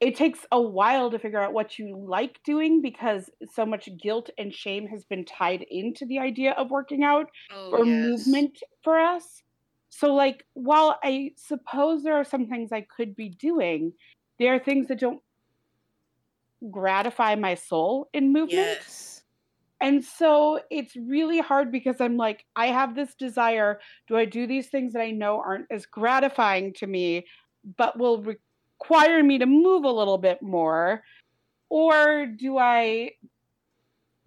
[0.00, 4.28] it takes a while to figure out what you like doing because so much guilt
[4.36, 8.04] and shame has been tied into the idea of working out oh, or yes.
[8.06, 9.42] movement for us.
[9.88, 13.94] So, like, while I suppose there are some things I could be doing,
[14.38, 15.22] there are things that don't
[16.70, 18.52] gratify my soul in movement.
[18.52, 19.22] Yes.
[19.80, 23.80] And so it's really hard because I'm like, I have this desire.
[24.08, 27.26] Do I do these things that I know aren't as gratifying to me,
[27.76, 28.36] but will re-
[28.80, 31.02] require me to move a little bit more?
[31.68, 33.12] Or do I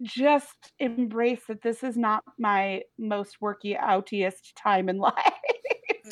[0.02, 5.14] just embrace that this is not my most worky outiest time in life?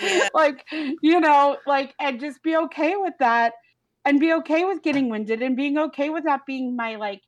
[0.01, 0.29] Yeah.
[0.35, 3.55] like, you know, like, and just be okay with that
[4.05, 7.23] and be okay with getting winded and being okay with that being my, like,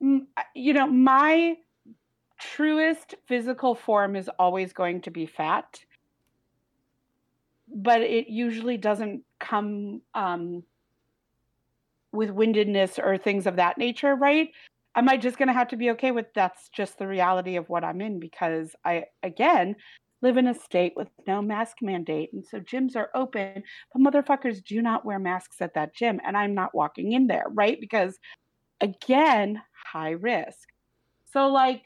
[0.00, 1.56] you know, my
[2.38, 5.80] truest physical form is always going to be fat
[7.74, 10.62] but it usually doesn't come um,
[12.12, 14.50] with windedness or things of that nature, right?
[14.96, 17.68] am I just going to have to be okay with that's just the reality of
[17.68, 19.76] what I'm in because I again
[20.22, 23.62] live in a state with no mask mandate and so gyms are open
[23.92, 27.44] but motherfuckers do not wear masks at that gym and I'm not walking in there,
[27.50, 27.78] right?
[27.80, 28.18] Because
[28.80, 29.60] again,
[29.92, 30.68] high risk.
[31.32, 31.82] So like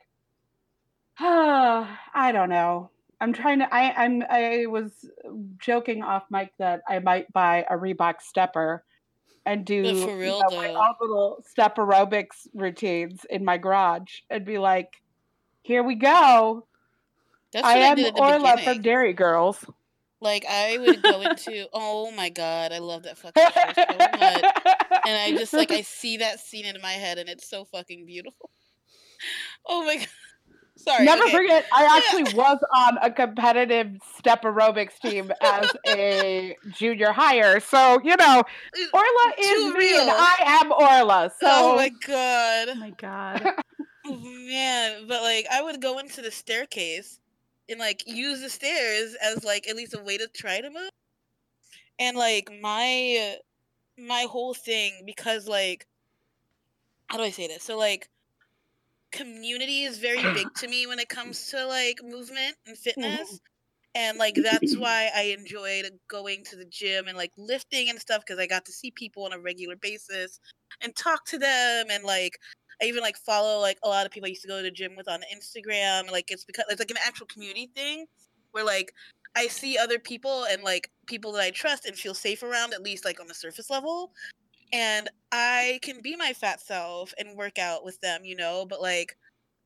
[1.20, 2.90] uh, I don't know.
[3.20, 4.92] I'm trying to I I'm I was
[5.58, 8.84] joking off mic that I might buy a Reebok stepper
[9.44, 14.44] and do real you know, my own little step aerobics routines in my garage and
[14.44, 14.92] be like,
[15.62, 16.66] here we go.
[17.52, 18.82] that's I I am the Orla from.
[18.82, 19.64] Derry Girls.
[20.20, 24.44] Like I would go into oh my god, I love that fucking show so much.
[25.06, 28.06] And I just like I see that scene in my head and it's so fucking
[28.06, 28.50] beautiful.
[29.66, 30.06] Oh my god.
[30.78, 31.04] Sorry.
[31.04, 31.32] Never okay.
[31.32, 37.58] forget, I actually was on a competitive step aerobics team as a junior hire.
[37.58, 38.44] So, you know,
[38.94, 40.10] Orla is Too me and real.
[40.10, 41.32] I am Orla.
[41.40, 42.68] So, oh my god.
[42.70, 43.44] Oh my god.
[44.06, 47.20] Man, but like I would go into the staircase
[47.68, 50.90] and like use the stairs as like at least a way to try to move.
[51.98, 53.36] And like my
[53.98, 55.86] my whole thing because like
[57.08, 57.64] how do I say this?
[57.64, 58.08] So like
[59.12, 62.82] community is very big to me when it comes to like movement and mm-hmm.
[62.82, 63.40] fitness.
[63.94, 68.22] And like that's why I enjoyed going to the gym and like lifting and stuff
[68.26, 70.40] because I got to see people on a regular basis
[70.80, 72.38] and talk to them and like
[72.80, 74.70] I even like follow like a lot of people I used to go to the
[74.70, 76.00] gym with on Instagram.
[76.00, 78.06] and, Like it's because it's like an actual community thing
[78.52, 78.92] where like
[79.36, 82.82] I see other people and like people that I trust and feel safe around at
[82.82, 84.12] least like on the surface level.
[84.72, 88.80] And I can be my fat self and work out with them, you know, but
[88.82, 89.16] like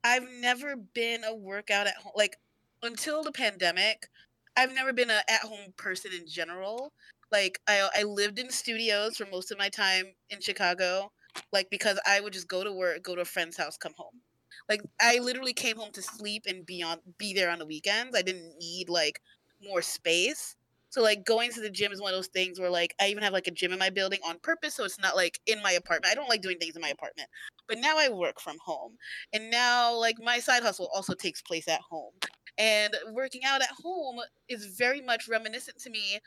[0.05, 2.37] I've never been a workout at home like
[2.83, 4.09] until the pandemic.
[4.57, 6.93] I've never been a at home person in general.
[7.33, 11.11] Like I I lived in studios for most of my time in Chicago
[11.53, 14.21] like because I would just go to work, go to a friend's house, come home.
[14.69, 18.17] Like I literally came home to sleep and be on be there on the weekends.
[18.17, 19.21] I didn't need like
[19.63, 20.57] more space.
[20.93, 23.23] So like going to the gym is one of those things where like I even
[23.23, 25.73] have like a gym in my building on purpose so it's not like in my
[25.73, 26.13] apartment.
[26.13, 27.31] I don't like doing things in my apartment.
[27.67, 28.97] But now I work from home.
[29.33, 32.13] And now like my side hustle also takes place at home.
[32.59, 34.21] And working out at home
[34.51, 36.21] is very much reminiscent to me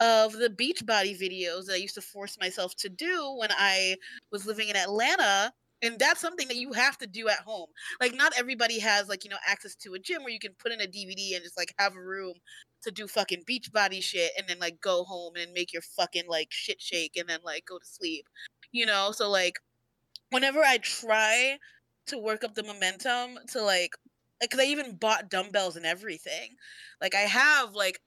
[0.00, 3.96] of the beach body videos that I used to force myself to do when I
[4.32, 5.50] was living in Atlanta.
[5.82, 7.68] And that's something that you have to do at home.
[8.00, 10.72] Like, not everybody has, like, you know, access to a gym where you can put
[10.72, 12.34] in a DVD and just, like, have a room
[12.82, 16.28] to do fucking beach body shit and then, like, go home and make your fucking,
[16.28, 18.26] like, shit shake and then, like, go to sleep.
[18.72, 19.12] You know?
[19.12, 19.58] So, like,
[20.30, 21.58] whenever I try
[22.06, 23.92] to work up the momentum to, like,
[24.40, 26.56] because I even bought dumbbells and everything.
[27.00, 28.00] Like, I have, like,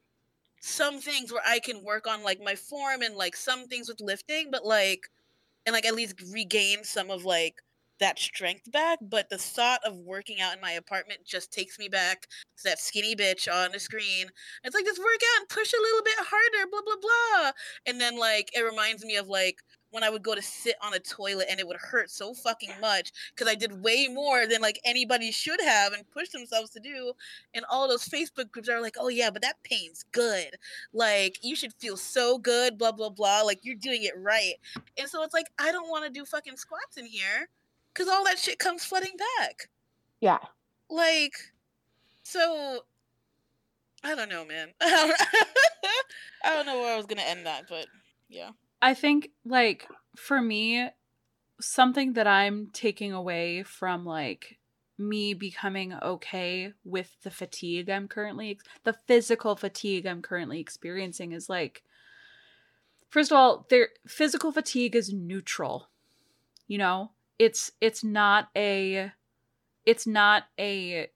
[0.60, 4.00] some things where I can work on like my form and like some things with
[4.00, 5.10] lifting, but like
[5.66, 7.56] and like at least regain some of like
[8.00, 8.98] that strength back.
[9.00, 12.80] But the thought of working out in my apartment just takes me back to that
[12.80, 14.26] skinny bitch on the screen.
[14.64, 17.52] It's like just work out and push a little bit harder, blah blah blah.
[17.86, 19.56] And then like it reminds me of like
[19.94, 22.72] when I would go to sit on a toilet and it would hurt so fucking
[22.80, 26.80] much because I did way more than like anybody should have and push themselves to
[26.80, 27.12] do.
[27.54, 30.56] And all those Facebook groups are like, oh yeah, but that pain's good.
[30.92, 33.42] Like you should feel so good, blah blah blah.
[33.42, 34.54] Like you're doing it right.
[34.98, 37.48] And so it's like I don't want to do fucking squats in here
[37.92, 39.68] because all that shit comes flooding back.
[40.20, 40.38] yeah.
[40.90, 41.32] Like,
[42.24, 42.80] so
[44.02, 44.68] I don't know, man.
[44.82, 45.14] I
[46.44, 47.86] don't know where I was gonna end that, but
[48.28, 48.50] yeah.
[48.84, 50.88] I think like for me
[51.60, 54.58] something that I'm taking away from like
[54.98, 61.48] me becoming okay with the fatigue I'm currently the physical fatigue I'm currently experiencing is
[61.48, 61.82] like
[63.08, 65.88] first of all there physical fatigue is neutral
[66.66, 67.10] you know?
[67.38, 69.12] It's it's not a
[69.84, 71.08] it's not a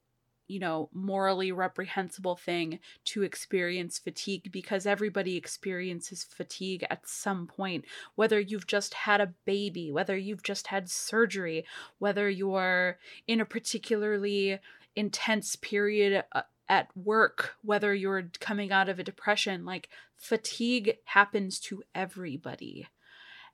[0.48, 7.84] you know morally reprehensible thing to experience fatigue because everybody experiences fatigue at some point
[8.16, 11.64] whether you've just had a baby whether you've just had surgery
[11.98, 14.58] whether you're in a particularly
[14.96, 19.88] intense period uh, at work whether you're coming out of a depression like
[20.18, 22.88] fatigue happens to everybody.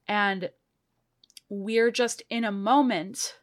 [0.09, 0.51] And
[1.49, 3.37] we're just in a moment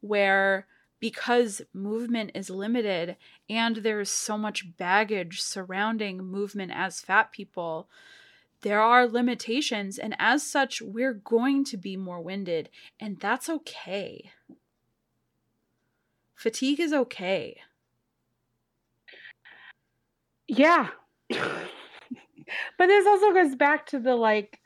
[0.00, 0.66] where
[1.00, 3.16] because movement is limited
[3.48, 7.88] and there's so much baggage surrounding movement as fat people,
[8.62, 9.98] there are limitations.
[9.98, 14.32] And as such, we're going to be more winded, and that's okay.
[16.34, 17.60] Fatigue is okay.
[20.48, 20.88] Yeah.
[21.28, 21.66] but
[22.78, 24.60] this also goes back to the like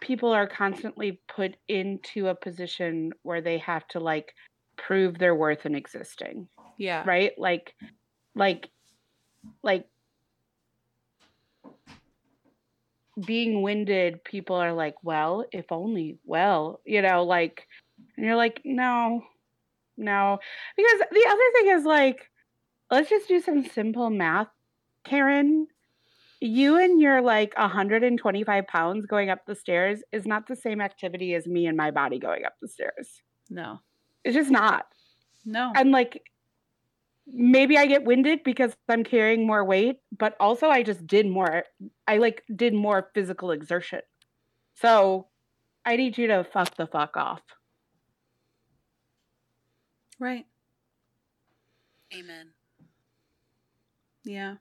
[0.00, 4.34] people are constantly put into a position where they have to like
[4.76, 6.48] prove their worth in existing
[6.78, 7.02] Yeah.
[7.06, 7.74] right like
[8.34, 8.68] like
[9.62, 9.86] like
[13.24, 17.66] being winded people are like well if only well you know like
[18.16, 19.22] and you're like no
[19.96, 20.38] no
[20.76, 22.28] because the other thing is like
[22.90, 24.48] let's just do some simple math
[25.04, 25.68] karen
[26.40, 31.34] you and your like 125 pounds going up the stairs is not the same activity
[31.34, 33.80] as me and my body going up the stairs No.
[34.24, 34.86] it's just not
[35.44, 35.72] No.
[35.74, 36.22] and like
[37.26, 41.64] maybe I get winded because I'm carrying more weight, but also I just did more
[42.06, 44.00] I like did more physical exertion.
[44.74, 45.28] So
[45.86, 47.40] I need you to fuck the fuck off.
[50.18, 50.46] right.
[52.14, 52.52] Amen.
[54.24, 54.56] Yeah.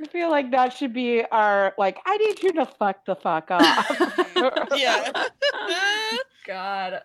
[0.00, 3.50] I feel like that should be our like I need you to fuck the fuck
[3.50, 4.28] off.
[4.76, 5.12] yeah.
[6.46, 7.00] God.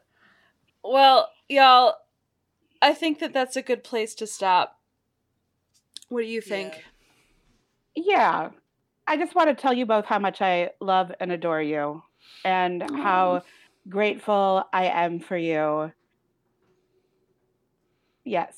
[0.83, 1.95] Well, y'all,
[2.81, 4.79] I think that that's a good place to stop.
[6.09, 6.83] What do you think?
[7.95, 8.49] yeah.
[9.05, 12.03] I just want to tell you both how much I love and adore you
[12.45, 13.43] and how
[13.89, 15.91] grateful I am for you.
[18.23, 18.55] Yes.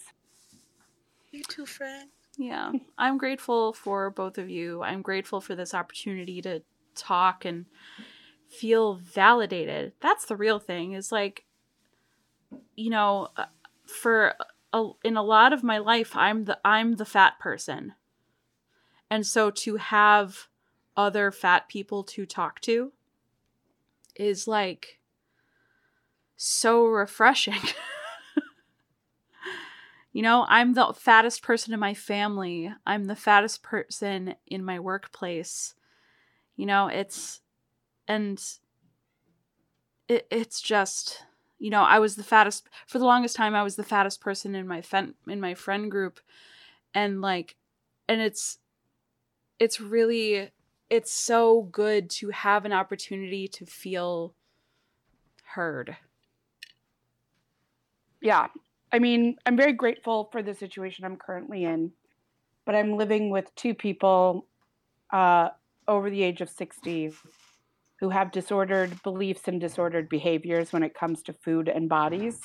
[1.31, 2.09] You too, friend.
[2.37, 2.71] Yeah.
[2.97, 4.81] I'm grateful for both of you.
[4.83, 6.61] I'm grateful for this opportunity to
[6.95, 7.65] talk and
[8.49, 9.93] feel validated.
[10.01, 10.93] That's the real thing.
[10.93, 11.45] Is like
[12.75, 13.45] you know, uh,
[13.85, 14.35] for
[14.73, 17.93] a, in a lot of my life I'm the I'm the fat person.
[19.09, 20.47] And so to have
[20.97, 22.91] other fat people to talk to
[24.15, 24.99] is like
[26.35, 27.61] so refreshing.
[30.15, 32.71] You know, I'm the fattest person in my family.
[32.87, 35.75] I'm the fattest person in my workplace.
[36.55, 37.41] You know, it's
[38.07, 38.41] and
[40.07, 41.23] it, it's just
[41.59, 44.53] you know i was the fattest for the longest time i was the fattest person
[44.55, 46.19] in my fen- in my friend group
[46.93, 47.55] and like
[48.07, 48.59] and it's
[49.57, 50.51] it's really
[50.89, 54.35] it's so good to have an opportunity to feel
[55.55, 55.97] heard
[58.21, 58.47] yeah
[58.95, 61.91] i mean i'm very grateful for the situation i'm currently in
[62.65, 64.47] but i'm living with two people
[65.13, 65.49] uh,
[65.87, 67.13] over the age of 60
[67.99, 72.41] who have disordered beliefs and disordered behaviors when it comes to food and bodies.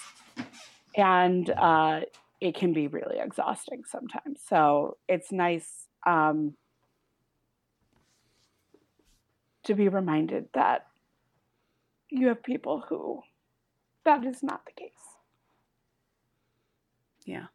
[0.96, 2.00] And uh,
[2.40, 4.40] it can be really exhausting sometimes.
[4.48, 6.54] So it's nice um,
[9.64, 10.86] to be reminded that
[12.08, 13.22] you have people who
[14.04, 14.90] that is not the case
[17.26, 17.46] yeah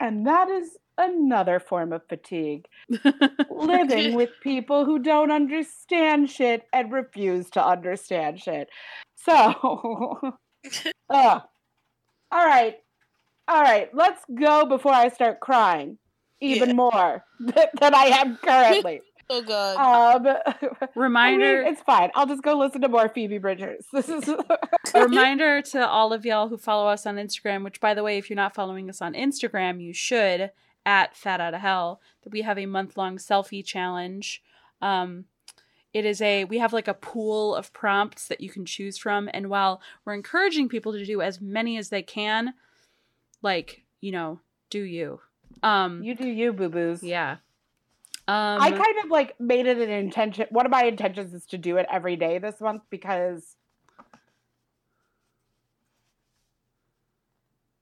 [0.00, 2.66] and that is another form of fatigue.
[3.50, 8.68] Living with people who don't understand shit and refuse to understand shit.
[9.16, 9.32] So,
[11.10, 11.40] uh,
[12.32, 12.76] all right.
[13.48, 13.90] All right.
[13.92, 15.98] Let's go before I start crying
[16.40, 16.74] even Yeah.
[16.74, 19.02] more than I am currently.
[19.32, 20.26] Oh god.
[20.26, 22.10] um, reminder I mean, it's fine.
[22.14, 23.86] I'll just go listen to more Phoebe Bridgers.
[23.92, 24.44] This is a
[25.00, 28.28] reminder to all of y'all who follow us on Instagram, which by the way, if
[28.28, 30.50] you're not following us on Instagram, you should
[30.84, 34.42] at Fat Out of Hell, that we have a month long selfie challenge.
[34.82, 35.26] Um
[35.92, 39.28] it is a we have like a pool of prompts that you can choose from
[39.32, 42.54] and while we're encouraging people to do as many as they can
[43.42, 45.20] like you know do you
[45.62, 47.02] um you do you, boo boos.
[47.02, 47.36] yeah
[48.30, 50.46] um I kind of like made it an intention.
[50.50, 53.56] One of my intentions is to do it every day this month because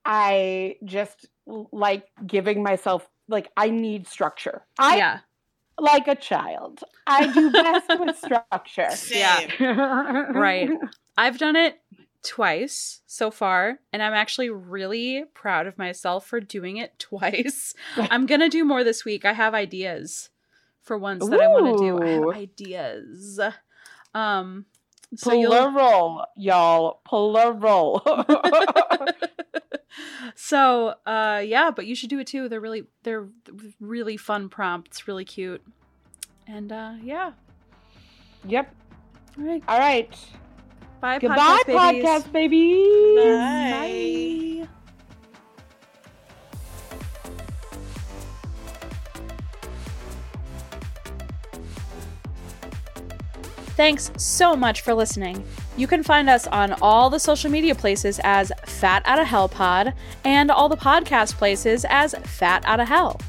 [0.03, 4.63] I just like giving myself like I need structure.
[4.79, 5.19] I yeah
[5.77, 6.83] like a child.
[7.05, 8.89] I do best with structure.
[8.89, 9.49] Same.
[9.59, 10.69] Right.
[11.17, 11.79] I've done it
[12.23, 17.75] twice so far, and I'm actually really proud of myself for doing it twice.
[17.95, 19.25] I'm gonna do more this week.
[19.25, 20.29] I have ideas
[20.81, 22.01] for ones that I want to do.
[22.01, 23.39] I have ideas.
[24.13, 24.65] Um,
[25.15, 27.01] so Plural, y'all.
[27.05, 28.03] Plural.
[30.35, 33.27] so uh yeah but you should do it too they're really they're
[33.79, 35.61] really fun prompts really cute
[36.47, 37.31] and uh yeah
[38.47, 38.73] yep.
[39.37, 40.17] all right All right.
[41.01, 43.17] bye Goodbye, podcast babies.
[43.17, 44.67] Bye.
[44.67, 44.69] bye
[53.79, 55.41] Thanks so much for listening.
[55.77, 59.93] You can find us on all the social media places as Fat Outta Hell Pod
[60.25, 63.21] and all the podcast places as Fat Outta Hell.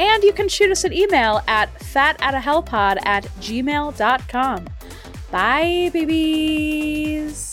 [0.00, 4.66] And you can shoot us an email at fatoutahellpod at gmail.com.
[5.30, 7.51] Bye, babies.